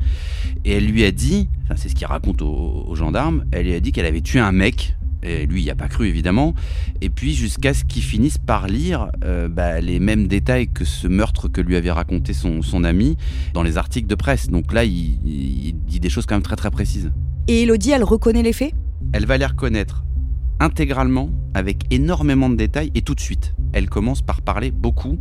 Et 0.66 0.74
elle 0.74 0.86
lui 0.86 1.06
a 1.06 1.12
dit, 1.12 1.48
enfin 1.64 1.76
c'est 1.78 1.88
ce 1.88 1.96
qu'il 1.96 2.08
raconte 2.08 2.42
aux 2.42 2.94
gendarmes, 2.96 3.46
elle 3.52 3.68
lui 3.68 3.74
a 3.74 3.80
dit 3.80 3.94
qu'elle 3.94 4.06
avait 4.06 4.22
tué 4.22 4.40
un 4.40 4.52
mec. 4.52 4.96
Et 5.26 5.46
lui, 5.48 5.62
il 5.62 5.64
n'y 5.66 5.72
a 5.72 5.76
pas 5.76 5.88
cru 5.88 6.08
évidemment. 6.08 6.54
Et 7.02 7.10
puis 7.10 7.34
jusqu'à 7.34 7.74
ce 7.74 7.84
qu'il 7.84 8.04
finisse 8.04 8.38
par 8.38 8.68
lire 8.68 9.10
euh, 9.24 9.48
bah, 9.50 9.82
les 9.82 10.00
mêmes 10.00 10.28
détails 10.28 10.68
que 10.68 10.86
ce 10.86 11.08
meurtre 11.08 11.48
que 11.48 11.62
lui 11.62 11.76
avait 11.76 11.92
raconté 11.92 12.34
son, 12.34 12.62
son 12.62 12.84
ami 12.84 13.18
dans 13.54 13.64
les 13.64 13.78
articles 13.78 14.08
de 14.08 14.16
presse. 14.16 14.50
Donc 14.50 14.72
là, 14.72 14.86
il, 14.86 15.20
il 15.26 15.76
dit 15.88 16.00
des 16.00 16.10
choses 16.10 16.26
quand 16.26 16.36
même 16.36 16.44
très 16.44 16.56
très 16.56 16.72
précises. 16.72 17.12
Et 17.48 17.64
Élodie, 17.64 17.92
elle 17.92 18.04
reconnaît 18.04 18.44
les 18.44 18.54
faits? 18.54 18.74
Elle 19.14 19.26
va 19.26 19.38
les 19.38 19.46
reconnaître 19.46 20.05
intégralement, 20.60 21.30
avec 21.54 21.84
énormément 21.92 22.50
de 22.50 22.56
détails 22.56 22.92
et 22.96 23.02
tout 23.02 23.16
de 23.16 23.20
suite. 23.20 23.54
Elle 23.74 23.90
commence 23.90 24.22
par 24.22 24.42
parler 24.42 24.72
beaucoup. 24.72 25.20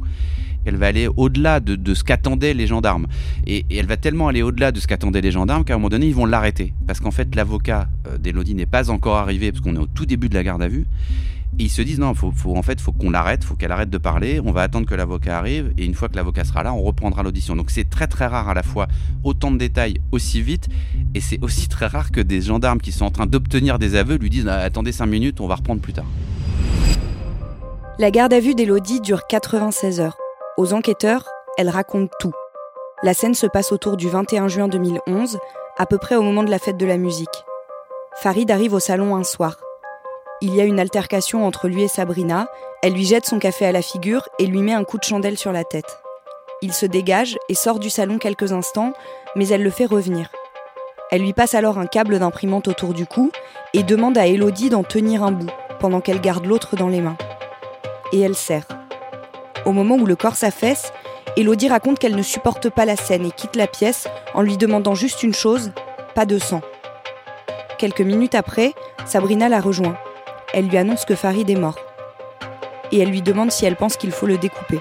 Elle 0.64 0.76
va 0.76 0.86
aller 0.86 1.08
au-delà 1.16 1.60
de, 1.60 1.76
de 1.76 1.94
ce 1.94 2.04
qu'attendaient 2.04 2.54
les 2.54 2.66
gendarmes. 2.66 3.06
Et, 3.46 3.66
et 3.68 3.76
elle 3.76 3.86
va 3.86 3.96
tellement 3.96 4.28
aller 4.28 4.42
au-delà 4.42 4.72
de 4.72 4.80
ce 4.80 4.86
qu'attendaient 4.86 5.20
les 5.20 5.30
gendarmes 5.30 5.64
qu'à 5.64 5.74
un 5.74 5.76
moment 5.76 5.90
donné, 5.90 6.06
ils 6.06 6.14
vont 6.14 6.24
l'arrêter. 6.24 6.72
Parce 6.86 7.00
qu'en 7.00 7.10
fait, 7.10 7.34
l'avocat 7.34 7.88
euh, 8.06 8.16
d'Elodie 8.16 8.54
n'est 8.54 8.64
pas 8.64 8.90
encore 8.90 9.16
arrivé, 9.16 9.52
parce 9.52 9.62
qu'on 9.62 9.74
est 9.74 9.78
au 9.78 9.86
tout 9.86 10.06
début 10.06 10.28
de 10.28 10.34
la 10.34 10.42
garde 10.42 10.62
à 10.62 10.68
vue. 10.68 10.86
Ils 11.58 11.70
se 11.70 11.82
disent 11.82 12.00
non, 12.00 12.14
faut, 12.14 12.32
en 12.56 12.62
fait, 12.62 12.80
faut 12.80 12.92
qu'on 12.92 13.10
l'arrête, 13.10 13.44
faut 13.44 13.54
qu'elle 13.54 13.70
arrête 13.70 13.90
de 13.90 13.98
parler. 13.98 14.40
On 14.44 14.52
va 14.52 14.62
attendre 14.62 14.86
que 14.86 14.94
l'avocat 14.94 15.38
arrive, 15.38 15.72
et 15.78 15.84
une 15.84 15.94
fois 15.94 16.08
que 16.08 16.16
l'avocat 16.16 16.44
sera 16.44 16.62
là, 16.62 16.74
on 16.74 16.82
reprendra 16.82 17.22
l'audition. 17.22 17.54
Donc 17.54 17.70
c'est 17.70 17.88
très 17.88 18.06
très 18.06 18.26
rare 18.26 18.48
à 18.48 18.54
la 18.54 18.62
fois 18.62 18.88
autant 19.22 19.50
de 19.50 19.58
détails 19.58 20.00
aussi 20.10 20.42
vite, 20.42 20.68
et 21.14 21.20
c'est 21.20 21.38
aussi 21.42 21.68
très 21.68 21.86
rare 21.86 22.10
que 22.10 22.20
des 22.20 22.40
gendarmes 22.40 22.80
qui 22.80 22.92
sont 22.92 23.04
en 23.04 23.10
train 23.10 23.26
d'obtenir 23.26 23.78
des 23.78 23.94
aveux 23.94 24.16
lui 24.16 24.30
disent 24.30 24.48
Ah, 24.48 24.58
attendez 24.58 24.92
5 24.92 25.06
minutes, 25.06 25.40
on 25.40 25.46
va 25.46 25.54
reprendre 25.54 25.80
plus 25.80 25.92
tard. 25.92 26.06
La 27.98 28.10
garde 28.10 28.32
à 28.32 28.40
vue 28.40 28.56
d'Élodie 28.56 29.00
dure 29.00 29.26
96 29.28 30.00
heures. 30.00 30.16
Aux 30.56 30.72
enquêteurs, 30.72 31.28
elle 31.56 31.68
raconte 31.68 32.10
tout. 32.18 32.32
La 33.04 33.14
scène 33.14 33.34
se 33.34 33.46
passe 33.46 33.70
autour 33.70 33.96
du 33.96 34.08
21 34.08 34.48
juin 34.48 34.66
2011, 34.66 35.38
à 35.78 35.86
peu 35.86 35.98
près 35.98 36.16
au 36.16 36.22
moment 36.22 36.42
de 36.42 36.50
la 36.50 36.58
fête 36.58 36.76
de 36.76 36.86
la 36.86 36.96
musique. 36.96 37.44
Farid 38.16 38.50
arrive 38.50 38.74
au 38.74 38.80
salon 38.80 39.14
un 39.14 39.24
soir. 39.24 39.63
Il 40.46 40.54
y 40.54 40.60
a 40.60 40.64
une 40.64 40.78
altercation 40.78 41.46
entre 41.46 41.68
lui 41.68 41.84
et 41.84 41.88
Sabrina, 41.88 42.48
elle 42.82 42.92
lui 42.92 43.06
jette 43.06 43.24
son 43.24 43.38
café 43.38 43.64
à 43.64 43.72
la 43.72 43.80
figure 43.80 44.28
et 44.38 44.44
lui 44.44 44.60
met 44.60 44.74
un 44.74 44.84
coup 44.84 44.98
de 44.98 45.02
chandelle 45.02 45.38
sur 45.38 45.52
la 45.52 45.64
tête. 45.64 46.02
Il 46.60 46.74
se 46.74 46.84
dégage 46.84 47.38
et 47.48 47.54
sort 47.54 47.78
du 47.78 47.88
salon 47.88 48.18
quelques 48.18 48.52
instants, 48.52 48.92
mais 49.36 49.48
elle 49.48 49.62
le 49.62 49.70
fait 49.70 49.86
revenir. 49.86 50.30
Elle 51.10 51.22
lui 51.22 51.32
passe 51.32 51.54
alors 51.54 51.78
un 51.78 51.86
câble 51.86 52.18
d'imprimante 52.18 52.68
autour 52.68 52.92
du 52.92 53.06
cou 53.06 53.32
et 53.72 53.82
demande 53.82 54.18
à 54.18 54.26
Elodie 54.26 54.68
d'en 54.68 54.82
tenir 54.82 55.22
un 55.22 55.32
bout, 55.32 55.50
pendant 55.80 56.02
qu'elle 56.02 56.20
garde 56.20 56.44
l'autre 56.44 56.76
dans 56.76 56.88
les 56.88 57.00
mains. 57.00 57.16
Et 58.12 58.20
elle 58.20 58.34
serre. 58.34 58.68
Au 59.64 59.72
moment 59.72 59.94
où 59.94 60.04
le 60.04 60.14
corps 60.14 60.36
s'affaisse, 60.36 60.92
Elodie 61.38 61.68
raconte 61.68 61.98
qu'elle 61.98 62.16
ne 62.16 62.22
supporte 62.22 62.68
pas 62.68 62.84
la 62.84 62.96
scène 62.96 63.24
et 63.24 63.30
quitte 63.30 63.56
la 63.56 63.66
pièce 63.66 64.08
en 64.34 64.42
lui 64.42 64.58
demandant 64.58 64.94
juste 64.94 65.22
une 65.22 65.32
chose, 65.32 65.72
pas 66.14 66.26
de 66.26 66.38
sang. 66.38 66.60
Quelques 67.78 68.02
minutes 68.02 68.34
après, 68.34 68.74
Sabrina 69.06 69.48
la 69.48 69.62
rejoint. 69.62 69.96
Elle 70.56 70.68
lui 70.68 70.76
annonce 70.76 71.04
que 71.04 71.16
Farid 71.16 71.50
est 71.50 71.58
mort. 71.58 71.80
Et 72.92 73.00
elle 73.00 73.10
lui 73.10 73.22
demande 73.22 73.50
si 73.50 73.66
elle 73.66 73.74
pense 73.74 73.96
qu'il 73.96 74.12
faut 74.12 74.26
le 74.26 74.38
découper. 74.38 74.78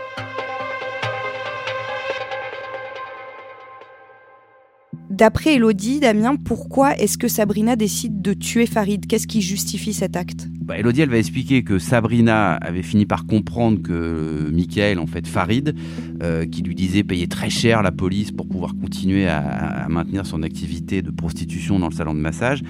D'après 5.10 5.56
Elodie, 5.56 6.00
Damien, 6.00 6.36
pourquoi 6.36 6.96
est-ce 6.98 7.18
que 7.18 7.28
Sabrina 7.28 7.76
décide 7.76 8.22
de 8.22 8.34
tuer 8.34 8.68
Farid? 8.68 9.08
Qu'est-ce 9.08 9.26
qui 9.26 9.42
justifie 9.42 9.94
cet 9.94 10.16
acte? 10.16 10.48
Bah, 10.62 10.78
Elodie, 10.78 11.02
elle 11.02 11.10
va 11.10 11.18
expliquer 11.18 11.64
que 11.64 11.80
Sabrina 11.80 12.54
avait 12.54 12.84
fini 12.84 13.08
par 13.08 13.26
comprendre 13.26 13.82
que 13.82 14.50
Michael, 14.52 15.00
en 15.00 15.08
fait 15.08 15.28
Farid, 15.28 15.76
euh, 16.22 16.46
qui 16.46 16.62
lui 16.62 16.76
disait 16.76 17.04
payer 17.04 17.28
très 17.28 17.50
cher 17.50 17.82
la 17.82 17.92
police 17.92 18.32
pour 18.32 18.48
pouvoir 18.48 18.76
continuer 18.80 19.28
à, 19.28 19.40
à 19.40 19.90
maintenir 19.90 20.26
son 20.28 20.44
activité 20.44 21.02
de 21.02 21.10
prostitution 21.10 21.80
dans 21.80 21.90
le 21.90 21.96
salon 21.96 22.14
de 22.14 22.20
massage. 22.20 22.62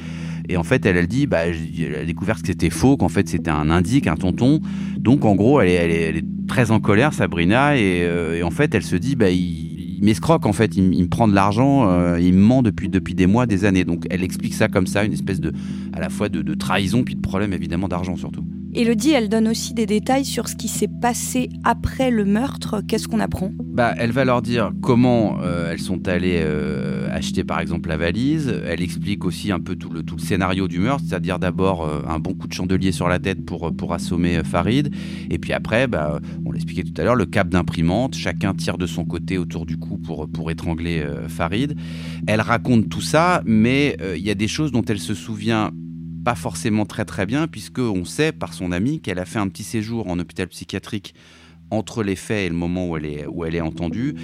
Et 0.50 0.58
en 0.58 0.64
fait, 0.64 0.86
elle, 0.86 0.98
elle 0.98 1.08
dit, 1.08 1.28
bah, 1.28 1.46
elle 1.46 1.96
a 1.96 2.06
découvert 2.06 2.42
que 2.42 2.48
c'était 2.48 2.70
faux, 2.70 2.98
qu'en 2.98 3.10
fait 3.10 3.30
c'était 3.30 3.52
un 3.52 3.70
indique, 3.70 4.08
un 4.08 4.16
tonton. 4.16 4.62
Donc 4.98 5.26
en 5.26 5.36
gros, 5.36 5.62
elle 5.62 5.70
est, 5.70 6.02
elle 6.02 6.18
est, 6.18 6.26
très 6.48 6.72
en 6.72 6.80
colère, 6.80 7.14
Sabrina, 7.14 7.78
et, 7.78 8.02
euh, 8.04 8.38
et 8.38 8.44
en 8.44 8.52
fait, 8.52 8.76
elle 8.76 8.84
se 8.84 8.98
dit, 8.98 9.16
bah, 9.16 9.30
il, 9.30 10.00
m'escroque 10.04 10.46
en 10.46 10.52
fait, 10.52 10.76
il, 10.76 10.94
il 10.94 11.04
me 11.04 11.08
prend 11.08 11.28
de 11.30 11.34
l'argent, 11.34 11.90
euh, 11.90 12.20
il 12.20 12.34
me 12.34 12.42
ment 12.42 12.62
depuis, 12.62 12.90
depuis 12.90 13.16
des 13.16 13.26
mois, 13.26 13.46
des 13.46 13.64
années. 13.64 13.86
Donc 13.86 14.06
elle 14.10 14.24
explique 14.24 14.54
ça 14.54 14.68
comme 14.68 14.86
ça, 14.86 15.06
une 15.06 15.14
espèce 15.14 15.40
de, 15.40 15.54
à 15.94 16.02
la 16.02 16.10
fois 16.10 16.28
de, 16.28 16.42
de 16.42 16.54
trahison 16.54 17.04
puis 17.04 17.16
de 17.16 17.22
problème 17.22 17.54
évidemment 17.54 17.88
d'argent 17.88 18.18
surtout. 18.18 18.44
Elodie, 18.76 19.12
elle 19.12 19.30
donne 19.30 19.48
aussi 19.48 19.76
des 19.76 19.86
détails 19.86 20.26
sur 20.26 20.48
ce 20.48 20.56
qui 20.56 20.68
s'est 20.68 20.88
passé 20.88 21.50
après 21.64 22.10
le 22.10 22.26
meurtre. 22.26 22.82
Qu'est-ce 22.88 23.08
qu'on 23.08 23.20
apprend? 23.20 23.52
Bah, 23.60 23.94
Elle 23.98 24.12
va 24.12 24.26
leur 24.26 24.42
dire 24.42 24.72
comment 24.82 25.38
euh, 25.44 25.72
elles 25.72 25.80
sont 25.80 26.08
allées 26.08 26.42
euh, 26.42 27.08
acheter 27.12 27.44
par 27.44 27.60
exemple 27.60 27.90
la 27.90 27.98
valise. 27.98 28.52
Elle 28.66 28.82
explique 28.82 29.26
aussi 29.26 29.52
un 29.52 29.60
peu 29.60 29.76
tout 29.76 29.92
le, 29.92 30.02
scénario 30.18 30.68
du 30.68 30.80
meurtre, 30.80 31.04
c'est-à-dire 31.08 31.38
d'abord 31.38 31.86
euh, 31.86 32.02
un 32.08 32.18
bon 32.18 32.34
coup 32.34 32.48
de 32.48 32.54
chandelier 32.54 32.92
sur 32.92 33.08
la 33.08 33.20
tête 33.20 33.46
pour, 33.46 33.72
pour 33.76 33.94
assommer 33.94 34.42
Farid. 34.44 34.92
Et 35.30 35.38
puis 35.38 35.54
après, 35.54 35.86
bah, 35.86 36.20
on 36.44 36.52
l'expliquait 36.52 36.84
tout 36.84 37.00
à 37.00 37.04
l'heure, 37.04 37.16
le 37.16 37.28
cap 37.28 37.50
d'imprimante. 37.50 38.16
Chacun 38.16 38.56
tire 38.56 38.80
de 38.80 38.88
son 38.88 39.06
côté 39.06 39.38
autour 39.38 39.68
du 39.68 39.78
cou 39.78 40.00
pour, 40.00 40.28
pour 40.28 40.50
étrangler 40.50 41.06
Farid. 41.28 41.76
Elle 42.26 42.42
raconte 42.42 42.90
tout 42.90 43.02
ça, 43.02 43.44
mais 43.46 43.98
il 44.16 44.24
y 44.24 44.32
a 44.32 44.36
des 44.36 44.48
choses 44.48 44.72
dont 44.72 44.84
elle 44.84 45.00
se 45.00 45.14
souvient 45.14 45.72
pas 46.24 46.36
forcément 46.36 46.86
très 46.86 47.06
très 47.06 47.26
bien, 47.26 47.48
puisqu'on 47.48 48.06
sait 48.06 48.32
par 48.32 48.54
son 48.54 48.72
ami 48.72 49.00
qu'elle 49.02 49.20
a 49.20 49.26
fait 49.26 49.40
un 49.40 49.48
petit 49.48 49.64
séjour 49.64 50.08
en 50.08 50.20
hôpital 50.20 50.48
psychiatrique 50.48 51.14
entre 51.70 52.04
les 52.04 52.16
faits 52.16 52.46
et 52.46 52.50
le 52.50 52.56
moment 52.56 52.90
où 52.90 52.98
elle 52.98 53.06
est, 53.06 53.26
où 53.26 53.46
elle 53.46 53.56
est 53.56 53.62
entendue. 53.62 54.16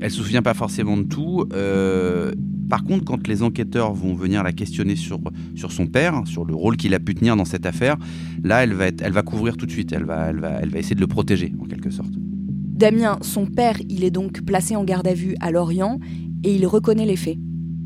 Elle 0.00 0.10
se 0.10 0.22
souvient 0.22 0.42
pas 0.42 0.54
forcément 0.54 0.96
de 0.96 1.02
tout. 1.02 1.44
Euh, 1.52 2.32
par 2.68 2.82
contre, 2.82 3.04
quand 3.04 3.28
les 3.28 3.42
enquêteurs 3.42 3.92
vont 3.92 4.14
venir 4.14 4.42
la 4.42 4.52
questionner 4.52 4.96
sur, 4.96 5.20
sur 5.54 5.70
son 5.70 5.86
père, 5.86 6.22
sur 6.26 6.44
le 6.44 6.54
rôle 6.54 6.76
qu'il 6.76 6.94
a 6.94 7.00
pu 7.00 7.14
tenir 7.14 7.36
dans 7.36 7.44
cette 7.44 7.66
affaire, 7.66 7.96
là, 8.42 8.64
elle 8.64 8.72
va, 8.72 8.86
être, 8.86 9.02
elle 9.02 9.12
va 9.12 9.22
couvrir 9.22 9.56
tout 9.56 9.66
de 9.66 9.70
suite. 9.70 9.92
Elle 9.92 10.04
va, 10.04 10.30
elle, 10.30 10.40
va, 10.40 10.60
elle 10.62 10.70
va 10.70 10.78
essayer 10.78 10.96
de 10.96 11.00
le 11.00 11.06
protéger, 11.06 11.52
en 11.60 11.66
quelque 11.66 11.90
sorte. 11.90 12.12
Damien, 12.16 13.18
son 13.20 13.46
père, 13.46 13.76
il 13.88 14.02
est 14.02 14.10
donc 14.10 14.42
placé 14.42 14.74
en 14.74 14.84
garde 14.84 15.06
à 15.06 15.14
vue 15.14 15.36
à 15.40 15.50
Lorient 15.50 16.00
et 16.42 16.54
il 16.54 16.66
reconnaît 16.66 17.06
les 17.06 17.16
faits. 17.16 17.38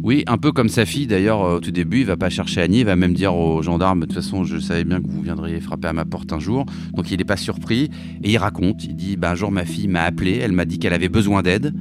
Oui, 0.09 0.25
un 0.27 0.39
peu 0.39 0.53
comme 0.53 0.71
sa 0.71 0.87
fille 0.87 1.07
d'ailleurs 1.07 1.41
au 1.41 1.61
tout 1.61 1.71
début, 1.71 1.99
il 1.99 2.07
va 2.07 2.17
pas 2.17 2.31
chercher 2.31 2.63
Annie, 2.63 2.79
il 2.79 2.87
va 2.87 2.97
même 2.97 3.13
dire 3.13 3.35
aux 3.35 3.61
gendarmes 3.61 4.01
de 4.01 4.07
toute 4.07 4.15
façon 4.15 4.43
je 4.43 4.57
savais 4.57 4.85
bien 4.85 5.03
que 5.03 5.07
vous 5.07 5.21
viendriez 5.21 5.61
frapper 5.61 5.89
à 5.89 5.93
ma 5.93 6.07
porte 6.07 6.33
un 6.33 6.39
jour, 6.39 6.65
donc 6.95 7.11
il 7.11 7.19
n'est 7.19 7.25
pas 7.25 7.37
surpris 7.37 7.91
et 8.25 8.31
il 8.31 8.39
raconte, 8.39 8.83
il 8.85 8.97
dit 8.97 9.19
bah, 9.19 9.33
un 9.33 9.35
jour 9.35 9.53
ma 9.53 9.67
fille 9.67 9.87
m'a 9.87 10.05
appelé, 10.05 10.39
elle 10.39 10.53
m'a 10.53 10.65
dit 10.65 10.79
qu'elle 10.79 10.95
avait 10.95 11.11
besoin 11.11 11.43
d'aide, 11.43 11.75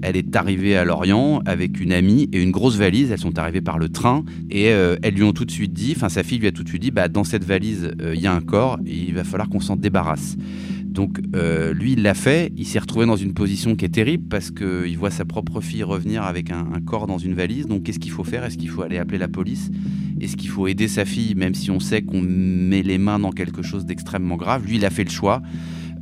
elle 0.00 0.16
est 0.16 0.36
arrivée 0.36 0.76
à 0.76 0.84
Lorient 0.84 1.42
avec 1.44 1.80
une 1.80 1.92
amie 1.92 2.28
et 2.32 2.40
une 2.40 2.52
grosse 2.52 2.76
valise, 2.76 3.10
elles 3.10 3.18
sont 3.18 3.36
arrivées 3.36 3.60
par 3.60 3.80
le 3.80 3.88
train 3.88 4.24
et 4.48 4.70
euh, 4.70 4.94
elles 5.02 5.14
lui 5.14 5.24
ont 5.24 5.32
tout 5.32 5.44
de 5.44 5.50
suite 5.50 5.72
dit, 5.72 5.94
enfin 5.96 6.08
sa 6.08 6.22
fille 6.22 6.38
lui 6.38 6.46
a 6.46 6.52
tout 6.52 6.62
de 6.62 6.68
suite 6.68 6.82
dit 6.82 6.92
bah 6.92 7.08
dans 7.08 7.24
cette 7.24 7.42
valise 7.42 7.90
euh, 8.00 8.14
il 8.14 8.20
y 8.20 8.28
a 8.28 8.32
un 8.32 8.42
corps 8.42 8.78
et 8.86 8.94
il 8.94 9.12
va 9.12 9.24
falloir 9.24 9.48
qu'on 9.48 9.58
s'en 9.58 9.74
débarrasse. 9.74 10.36
Donc 10.92 11.20
euh, 11.34 11.72
lui, 11.72 11.92
il 11.92 12.02
l'a 12.02 12.14
fait. 12.14 12.52
Il 12.56 12.66
s'est 12.66 12.78
retrouvé 12.78 13.06
dans 13.06 13.16
une 13.16 13.34
position 13.34 13.74
qui 13.74 13.84
est 13.84 13.94
terrible 13.94 14.28
parce 14.28 14.50
qu'il 14.50 14.96
voit 14.98 15.10
sa 15.10 15.24
propre 15.24 15.60
fille 15.60 15.82
revenir 15.82 16.22
avec 16.22 16.50
un, 16.50 16.64
corps 16.84 17.06
dans 17.06 17.18
une 17.18 17.34
valise. 17.34 17.66
Donc 17.66 17.84
qu'est-ce 17.84 17.98
qu'il 17.98 18.12
faut 18.12 18.24
faire? 18.24 18.44
Est-ce 18.44 18.58
qu'il 18.58 18.68
faut 18.68 18.82
aller 18.82 18.98
appeler 18.98 19.18
la 19.18 19.28
police? 19.28 19.70
Est-ce 20.20 20.36
qu'il 20.36 20.50
faut 20.50 20.66
aider 20.66 20.88
sa 20.88 21.04
fille, 21.04 21.34
même 21.34 21.54
si 21.54 21.70
on 21.70 21.80
sait 21.80 22.02
qu'on 22.02 22.20
met 22.20 22.82
les 22.82 22.98
mains 22.98 23.18
dans 23.18 23.32
quelque 23.32 23.62
chose 23.62 23.86
d'extrêmement 23.86 24.36
grave? 24.36 24.66
Lui, 24.66 24.76
il 24.76 24.84
a 24.84 24.90
fait 24.90 25.04
le 25.04 25.10
choix. 25.10 25.42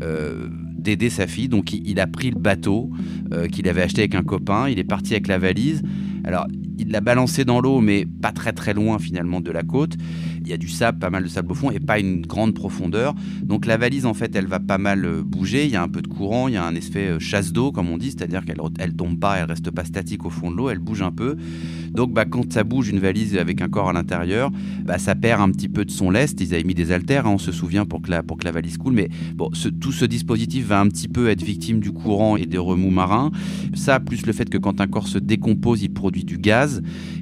Euh, 0.03 0.49
d'aider 0.81 1.11
sa 1.11 1.27
fille. 1.27 1.49
Donc 1.49 1.75
il, 1.75 2.01
a 2.01 2.07
pris 2.07 2.31
le 2.31 2.39
bateau 2.39 2.91
euh, 3.33 3.49
qu'il 3.49 3.69
avait 3.69 3.83
acheté 3.83 4.01
avec 4.01 4.15
un 4.15 4.23
copain, 4.23 4.67
il 4.69 4.79
est 4.79 4.85
parti 4.85 5.13
avec 5.13 5.29
la 5.29 5.37
valise. 5.37 5.83
Alors 6.25 6.47
il 6.81 6.91
l'a 6.91 7.01
balancé 7.01 7.45
dans 7.45 7.61
l'eau, 7.61 7.81
mais 7.81 8.07
pas 8.07 8.33
très 8.33 8.53
très 8.53 8.75
loin 8.75 8.99
finalement 8.99 9.41
de 9.41 9.51
la 9.51 9.63
côte. 9.63 9.97
Il 10.43 10.49
y 10.49 10.53
a 10.53 10.57
du 10.57 10.69
sable, 10.69 10.99
pas 10.99 11.11
mal 11.11 11.23
de 11.23 11.29
sable 11.29 11.53
au 11.53 11.55
fond, 11.55 11.71
et 11.71 11.79
pas 11.79 11.99
une 11.99 12.23
grande 12.23 12.55
profondeur. 12.55 13.15
Donc 13.43 13.67
la 13.67 13.77
valise, 13.77 14.07
en 14.07 14.15
fait, 14.15 14.35
elle 14.35 14.47
va 14.47 14.59
pas 14.59 14.79
mal 14.79 15.05
euh, 15.05 15.23
bouger. 15.23 15.67
Il 15.67 15.71
y 15.71 15.77
a 15.77 15.83
un 15.83 15.89
peu 15.89 16.01
de 16.01 16.09
courant, 16.09 16.49
il 16.49 16.55
y 16.55 16.57
a 16.57 16.65
un 16.65 16.75
effet 16.75 17.09
euh, 17.09 17.19
chasse 17.19 17.53
d'eau, 17.53 17.73
comme 17.73 17.91
on 17.91 17.99
dit, 17.99 18.11
c'est-à-dire 18.11 18.45
qu'elle 18.45 18.61
elle 18.79 18.95
tombe 18.95 19.19
pas, 19.19 19.37
elle 19.37 19.45
reste 19.45 19.71
pas 19.71 19.85
statique 19.85 20.25
au 20.25 20.31
fond 20.31 20.51
de 20.51 20.57
l'eau, 20.57 20.71
elle 20.71 20.79
bouge 20.79 21.03
un 21.03 21.13
peu. 21.13 21.37
Donc 21.93 22.13
bah, 22.13 22.25
quand 22.25 22.53
ça 22.53 22.65
bouge, 22.65 22.89
une 22.89 22.99
valise 22.99 23.37
avec 23.37 23.61
un 23.61 23.69
corps 23.69 23.91
à 23.91 23.93
l'intérieur, 23.93 24.51
bah, 24.85 24.99
ça 24.99 25.15
perd 25.15 25.41
un 25.41 25.51
petit 25.51 25.69
peu 25.69 25.85
de 25.85 25.91
son 25.91 26.11
lest. 26.11 26.41
Ils 26.41 26.55
avaient 26.55 26.65
mis 26.65 26.75
des 26.75 26.93
haltères, 26.93 27.27
hein, 27.27 27.33
on 27.35 27.39
se 27.39 27.53
souvient, 27.53 27.85
pour 27.85 28.01
que 28.01 28.11
la, 28.11 28.53
valise 28.53 28.79
coule. 28.79 28.95
Mais 28.95 29.09
bon, 29.35 29.51
tout 29.81 29.93
ce 29.93 30.05
dispositif 30.05 30.67
va 30.67 30.81
un 30.81 30.89
petit 30.89 31.09
peu 31.09 31.29
être 31.29 31.43
victime 31.43 31.81
du 31.81 31.93
courant 31.93 32.37
et 32.37 32.47
des 32.47 32.59
remous 32.59 32.91
marins. 32.91 33.31
Ça, 33.75 34.01
plus 34.01 34.25
le 34.27 34.33
fait 34.33 34.49
que 34.49 34.59
quand 34.59 34.81
un 34.81 34.87
corps 34.87 35.09
se 35.09 35.19
décompose, 35.19 35.83
il 35.83 35.93
produit 35.93 36.25
du 36.25 36.39
gaz. 36.39 36.70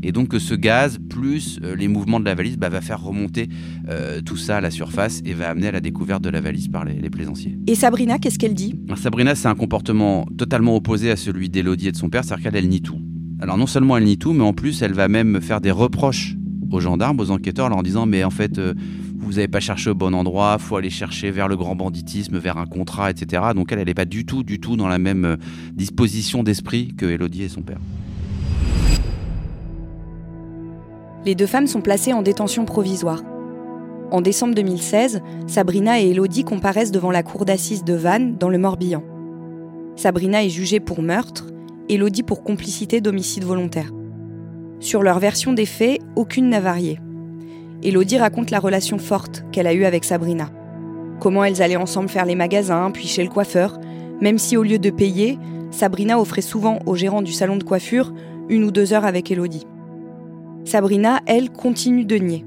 Et 0.03 0.13
donc 0.13 0.29
que 0.29 0.39
ce 0.39 0.55
gaz, 0.55 0.99
plus 1.09 1.59
euh, 1.63 1.75
les 1.75 1.89
mouvements 1.89 2.21
de 2.21 2.25
la 2.25 2.35
valise, 2.35 2.57
bah, 2.57 2.69
va 2.69 2.81
faire 2.81 3.03
remonter 3.03 3.49
euh, 3.89 4.21
tout 4.21 4.37
ça 4.37 4.59
à 4.59 4.61
la 4.61 4.71
surface 4.71 5.23
et 5.25 5.35
va 5.35 5.49
amener 5.49 5.69
à 5.69 5.73
la 5.73 5.81
découverte 5.81 6.23
de 6.23 6.31
la 6.31 6.41
valise 6.41 6.69
par 6.69 6.85
les, 6.85 7.09
plaisanciers. 7.11 7.59
Et 7.67 7.75
Sabrina, 7.75 8.19
qu'est-ce 8.19 8.39
qu'elle 8.39 8.55
dit? 8.55 8.75
Sabrina, 8.97 9.35
c'est 9.35 9.49
un 9.49 9.55
comportement 9.55 10.27
totalement 10.37 10.77
opposé 10.77 11.11
à 11.11 11.17
celui 11.17 11.49
d'Elodie 11.49 11.89
et 11.89 11.93
de 11.93 11.97
son 11.97 12.09
père, 12.11 12.25
c'est-à-dire 12.25 12.45
qu'elle, 12.45 12.57
elle 12.57 12.69
nie 12.69 12.83
tout. 12.83 13.01
Alors 13.41 13.57
non 13.57 13.67
seulement 13.67 13.97
elle 13.97 14.05
nie 14.05 14.19
tout, 14.19 14.33
mais 14.33 14.43
en 14.43 14.53
plus 14.53 14.83
elle 14.83 14.93
va 14.93 15.09
même 15.09 15.41
faire 15.41 15.61
des 15.61 15.71
reproches 15.71 16.35
aux 16.71 16.81
gendarmes, 16.81 17.21
aux 17.21 17.31
enquêteurs, 17.31 17.67
en 17.67 17.71
leur 17.71 17.83
disant 17.83 18.05
mais 18.05 18.25
en 18.25 18.31
fait 18.31 18.59
euh, 18.59 18.75
vous 19.17 19.35
n'avez 19.35 19.49
pas 19.49 19.61
cherché 19.61 19.91
au 19.91 19.95
bon 19.95 20.15
endroit, 20.15 20.59
faut 20.59 20.77
aller 20.77 20.91
chercher 20.91 21.31
vers 21.31 21.49
le 21.49 21.57
grand 21.57 21.77
banditisme, 21.77 22.39
vers 22.39 22.57
un 22.57 22.67
contrat, 22.67 23.11
etc. 23.11 23.43
Donc 23.55 23.73
elle, 23.73 23.79
elle 23.79 23.87
n'est 23.87 23.95
pas 23.95 24.05
du 24.05 24.25
tout, 24.25 24.43
du 24.43 24.59
tout 24.59 24.77
dans 24.77 24.89
la 24.89 24.99
même 24.99 25.37
disposition 25.75 26.43
d'esprit 26.43 26.95
que 26.97 27.07
Elodie 27.07 27.45
et 27.45 27.49
son 27.49 27.63
père. 27.63 27.79
Les 31.25 31.35
deux 31.35 31.47
femmes 31.47 31.67
sont 31.67 31.81
placées 31.81 32.13
en 32.13 32.23
détention 32.23 32.65
provisoire. 32.65 33.23
En 34.11 34.21
décembre 34.21 34.55
2016, 34.55 35.21
Sabrina 35.47 36.01
et 36.01 36.11
Elodie 36.11 36.45
comparaissent 36.45 36.93
devant 36.93 37.11
la 37.11 37.23
cour 37.23 37.45
d'assises 37.45 37.85
de 37.85 37.95
Vannes, 37.95 38.37
dans 38.39 38.49
le 38.49 38.59
Morbihan. 38.59 39.03
Sabrina 39.97 40.45
est 40.45 40.49
jugée 40.49 40.81
pour 40.81 41.03
meurtre, 41.03 41.47
Elodie 41.89 42.23
pour 42.23 42.43
complicité 42.43 43.01
d'homicide 43.01 43.45
volontaire. 43.45 43.93
Sur 44.81 45.03
leur 45.03 45.19
version 45.19 45.53
des 45.53 45.67
faits, 45.67 46.01
aucune 46.17 46.49
n'a 46.49 46.61
varié. 46.61 47.01
Elodie 47.83 48.19
raconte 48.19 48.51
la 48.51 48.61
relation 48.61 48.99
forte 48.99 49.45
qu'elle 49.53 49.67
a 49.67 49.75
eue 49.75 49.85
avec 49.85 50.05
Sabrina. 50.05 50.51
Comment 51.21 51.45
elles 51.45 51.63
allaient 51.63 51.77
ensemble 51.77 52.09
faire 52.09 52.25
les 52.25 52.35
magasins, 52.35 52.91
puis 52.93 53.09
chez 53.09 53.25
le 53.25 53.29
coiffeur, 53.29 53.79
même 54.21 54.39
si 54.39 54.57
au 54.57 54.63
lieu 54.63 54.79
de 54.79 54.91
payer, 54.91 55.39
Sabrina 55.71 56.19
offrait 56.19 56.43
souvent 56.43 56.79
au 56.87 56.95
gérant 56.95 57.23
du 57.23 57.33
salon 57.33 57.57
de 57.57 57.65
coiffure 57.65 58.13
une 58.49 58.65
ou 58.65 58.71
deux 58.71 58.93
heures 58.93 59.05
avec 59.05 59.31
Elodie. 59.31 59.67
Sabrina, 60.65 61.21
elle, 61.27 61.51
continue 61.51 62.05
de 62.05 62.17
nier. 62.17 62.45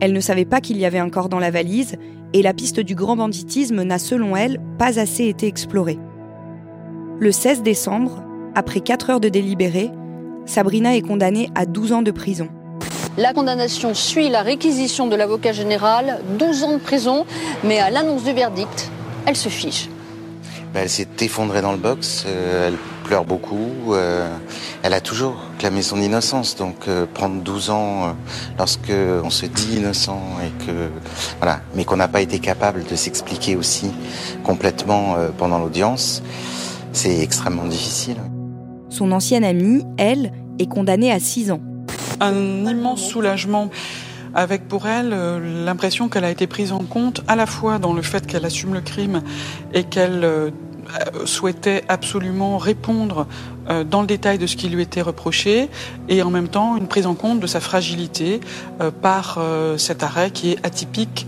Elle 0.00 0.12
ne 0.12 0.20
savait 0.20 0.44
pas 0.44 0.60
qu'il 0.60 0.78
y 0.78 0.86
avait 0.86 0.98
un 0.98 1.10
corps 1.10 1.28
dans 1.28 1.38
la 1.38 1.50
valise 1.50 1.96
et 2.32 2.42
la 2.42 2.54
piste 2.54 2.80
du 2.80 2.94
grand 2.94 3.16
banditisme 3.16 3.82
n'a, 3.82 3.98
selon 3.98 4.36
elle, 4.36 4.60
pas 4.78 4.98
assez 4.98 5.26
été 5.26 5.46
explorée. 5.46 5.98
Le 7.18 7.32
16 7.32 7.62
décembre, 7.62 8.22
après 8.54 8.80
4 8.80 9.10
heures 9.10 9.20
de 9.20 9.28
délibéré, 9.28 9.90
Sabrina 10.46 10.96
est 10.96 11.02
condamnée 11.02 11.50
à 11.54 11.66
12 11.66 11.92
ans 11.92 12.02
de 12.02 12.10
prison. 12.10 12.48
La 13.18 13.34
condamnation 13.34 13.92
suit 13.92 14.28
la 14.28 14.42
réquisition 14.42 15.06
de 15.06 15.16
l'avocat 15.16 15.52
général, 15.52 16.20
12 16.38 16.64
ans 16.64 16.72
de 16.72 16.78
prison, 16.78 17.26
mais 17.64 17.78
à 17.78 17.90
l'annonce 17.90 18.24
du 18.24 18.32
verdict, 18.32 18.90
elle 19.26 19.36
se 19.36 19.48
fiche. 19.48 19.88
Ben, 20.72 20.82
elle 20.82 20.90
s'est 20.90 21.08
effondrée 21.20 21.62
dans 21.62 21.72
le 21.72 21.78
box, 21.78 22.24
euh, 22.28 22.68
elle 22.68 22.76
pleure 23.04 23.24
beaucoup, 23.24 23.92
euh, 23.92 24.28
elle 24.84 24.94
a 24.94 25.00
toujours 25.00 25.34
clamé 25.58 25.82
son 25.82 26.00
innocence, 26.00 26.54
donc 26.54 26.86
euh, 26.86 27.06
prendre 27.12 27.42
12 27.42 27.70
ans 27.70 28.14
lorsque 28.56 28.92
on 29.24 29.30
se 29.30 29.46
dit 29.46 29.78
innocent 29.78 30.22
et 30.44 30.64
que 30.64 30.90
voilà, 31.38 31.60
mais 31.74 31.84
qu'on 31.84 31.96
n'a 31.96 32.06
pas 32.06 32.20
été 32.20 32.38
capable 32.38 32.84
de 32.84 32.94
s'expliquer 32.94 33.56
aussi 33.56 33.90
complètement 34.44 35.16
pendant 35.38 35.58
l'audience, 35.58 36.22
c'est 36.92 37.18
extrêmement 37.18 37.66
difficile. 37.66 38.18
Son 38.90 39.10
ancienne 39.10 39.44
amie, 39.44 39.84
elle, 39.98 40.32
est 40.60 40.66
condamnée 40.66 41.10
à 41.10 41.18
6 41.18 41.50
ans. 41.50 41.60
Un 42.20 42.64
immense 42.64 43.02
soulagement 43.02 43.70
avec 44.34 44.68
pour 44.68 44.86
elle 44.86 45.12
euh, 45.12 45.64
l'impression 45.64 46.08
qu'elle 46.08 46.24
a 46.24 46.30
été 46.30 46.46
prise 46.46 46.72
en 46.72 46.80
compte 46.80 47.22
à 47.28 47.36
la 47.36 47.46
fois 47.46 47.78
dans 47.78 47.92
le 47.92 48.02
fait 48.02 48.26
qu'elle 48.26 48.44
assume 48.44 48.74
le 48.74 48.80
crime 48.80 49.22
et 49.72 49.84
qu'elle 49.84 50.24
euh, 50.24 50.50
souhaitait 51.24 51.84
absolument 51.88 52.58
répondre 52.58 53.26
euh, 53.68 53.84
dans 53.84 54.00
le 54.00 54.06
détail 54.06 54.38
de 54.38 54.46
ce 54.46 54.56
qui 54.56 54.68
lui 54.68 54.82
était 54.82 55.02
reproché 55.02 55.68
et 56.08 56.22
en 56.22 56.30
même 56.30 56.48
temps 56.48 56.76
une 56.76 56.88
prise 56.88 57.06
en 57.06 57.14
compte 57.14 57.40
de 57.40 57.46
sa 57.46 57.60
fragilité 57.60 58.40
par 59.02 59.38
cet 59.76 60.02
arrêt 60.02 60.30
qui 60.30 60.52
est 60.52 60.66
atypique 60.66 61.26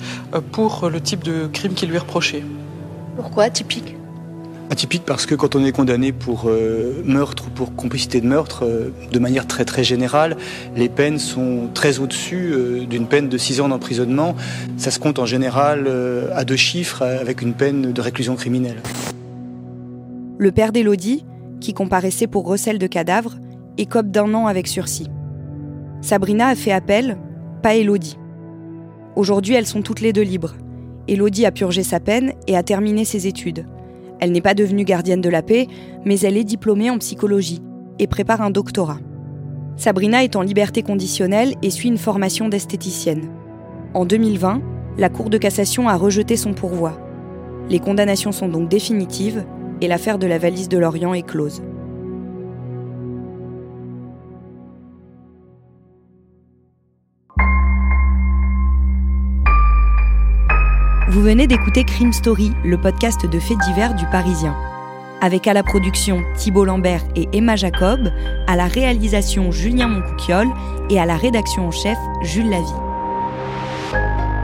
pour 0.51 0.89
le 0.89 1.01
type 1.01 1.23
de 1.23 1.47
crime 1.53 1.75
qui 1.75 1.87
lui 1.87 1.97
est 1.97 2.01
reproché. 2.01 2.45
Pourquoi 3.17 3.45
atypique? 3.45 3.97
Atypique 4.73 5.03
parce 5.05 5.27
que 5.27 5.35
quand 5.35 5.55
on 5.55 5.63
est 5.67 5.73
condamné 5.73 6.13
pour 6.13 6.45
euh, 6.47 7.03
meurtre 7.05 7.49
ou 7.49 7.51
pour 7.51 7.77
complicité 7.77 8.23
de 8.23 8.27
meurtre, 8.27 8.65
euh, 8.65 8.89
de 9.13 9.19
manière 9.19 9.47
très 9.47 9.67
très 9.67 9.85
générale, 9.85 10.39
les 10.75 10.89
peines 10.89 11.19
sont 11.19 11.69
très 11.75 11.99
au-dessus 11.99 12.55
euh, 12.55 12.87
d'une 12.87 13.07
peine 13.07 13.29
de 13.29 13.37
6 13.37 13.61
ans 13.61 13.69
d'emprisonnement. 13.69 14.35
Ça 14.79 14.91
se 14.91 14.99
compte 14.99 15.19
en 15.19 15.27
général 15.27 15.87
à 16.35 16.47
deux 16.47 16.57
chiffres 16.57 17.03
avec 17.03 17.43
une 17.43 17.53
peine 17.53 17.93
de 17.93 18.01
réclusion 18.01 18.35
criminelle. 18.35 18.79
Le 20.39 20.51
père 20.53 20.73
d'Élodie, 20.73 21.27
qui 21.61 21.75
comparaissait 21.75 22.27
pour 22.27 22.47
recel 22.47 22.79
de 22.79 22.87
cadavres, 22.87 23.35
écope 23.77 24.07
d'un 24.07 24.33
an 24.33 24.47
avec 24.47 24.69
sursis. 24.69 25.11
Sabrina 26.01 26.47
a 26.47 26.55
fait 26.55 26.73
appel, 26.73 27.19
pas 27.63 27.75
Élodie. 27.75 28.17
Aujourd'hui, 29.17 29.53
elles 29.53 29.67
sont 29.67 29.83
toutes 29.83 30.01
les 30.01 30.15
deux 30.15 30.23
libres. 30.23 30.55
Élodie 31.09 31.45
a 31.45 31.53
purgé 31.53 31.83
sa 31.83 32.01
peine 32.01 32.33
et 32.47 32.57
a 32.57 32.63
terminé 32.63 33.05
ses 33.05 33.27
études. 33.27 33.67
Elle 34.23 34.31
n'est 34.31 34.41
pas 34.41 34.55
devenue 34.55 34.85
gardienne 34.85 35.21
de 35.21 35.29
la 35.29 35.43
paix, 35.43 35.67
mais 36.05 36.21
elle 36.21 36.37
est 36.37 36.45
diplômée 36.45 36.91
en 36.91 36.99
psychologie 36.99 37.61
et 37.99 38.07
prépare 38.07 38.41
un 38.41 38.51
doctorat. 38.51 39.01
Sabrina 39.77 40.23
est 40.23 40.37
en 40.37 40.43
liberté 40.43 40.85
conditionnelle 40.85 41.57
et 41.61 41.71
suit 41.71 41.89
une 41.89 41.99
formation 41.99 42.49
d'esthéticienne. 42.49 43.29
En 43.95 44.05
2020, 44.05 44.63
La 44.97 45.09
Cour 45.09 45.29
de 45.29 45.39
cassation 45.39 45.89
a 45.89 45.97
rejeté 45.97 46.37
son 46.37 46.55
pourvoi. 46.55 47.01
Les 47.69 47.81
condamnations 47.81 48.31
sont 48.31 48.49
donc 48.49 48.69
définitives 48.69 49.45
et 49.81 49.89
l'affaire 49.89 50.21
de 50.21 50.29
la 50.29 50.39
valise 50.39 50.69
de 50.69 50.79
Lorient 50.79 51.15
est 51.15 51.27
close. 51.27 51.61
Vous 61.13 61.21
venez 61.21 61.47
d'écouter 61.47 61.85
Crime 61.85 62.15
Story, 62.15 62.53
le 62.65 62.79
podcast 62.79 63.27
de 63.27 63.39
faits 63.39 63.59
divers 63.67 63.95
du 63.95 64.07
Parisien. 64.07 64.57
Avec 65.21 65.47
à 65.47 65.53
la 65.53 65.63
production 65.63 66.23
Thibault 66.39 66.65
Lambert 66.65 67.03
et 67.17 67.29
Emma 67.35 67.55
Jacob, 67.55 68.11
à 68.47 68.57
la 68.57 68.65
réalisation 68.65 69.53
Julien 69.53 69.89
Moncouquiole 69.89 70.49
et 70.89 70.99
à 70.99 71.05
la 71.05 71.17
rédaction 71.17 71.69
en 71.69 71.71
chef 71.71 71.99
Jules 72.23 72.49
Lavie. 72.49 72.65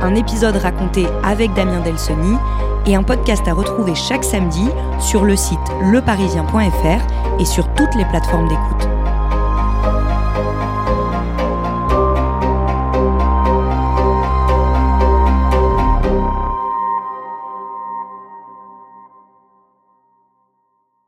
Un 0.02 0.14
épisode 0.14 0.56
raconté 0.56 1.06
avec 1.24 1.54
Damien 1.54 1.80
Delsoni 1.80 2.36
et 2.84 2.94
un 2.94 3.02
podcast 3.02 3.48
à 3.48 3.54
retrouver 3.54 3.94
chaque 3.94 4.22
samedi 4.22 4.68
sur 5.00 5.24
le 5.24 5.36
site 5.36 5.58
leparisien.fr 5.90 7.40
et 7.40 7.46
sur 7.46 7.72
toutes 7.76 7.94
les 7.94 8.04
plateformes 8.04 8.48
d'écoute. 8.48 8.87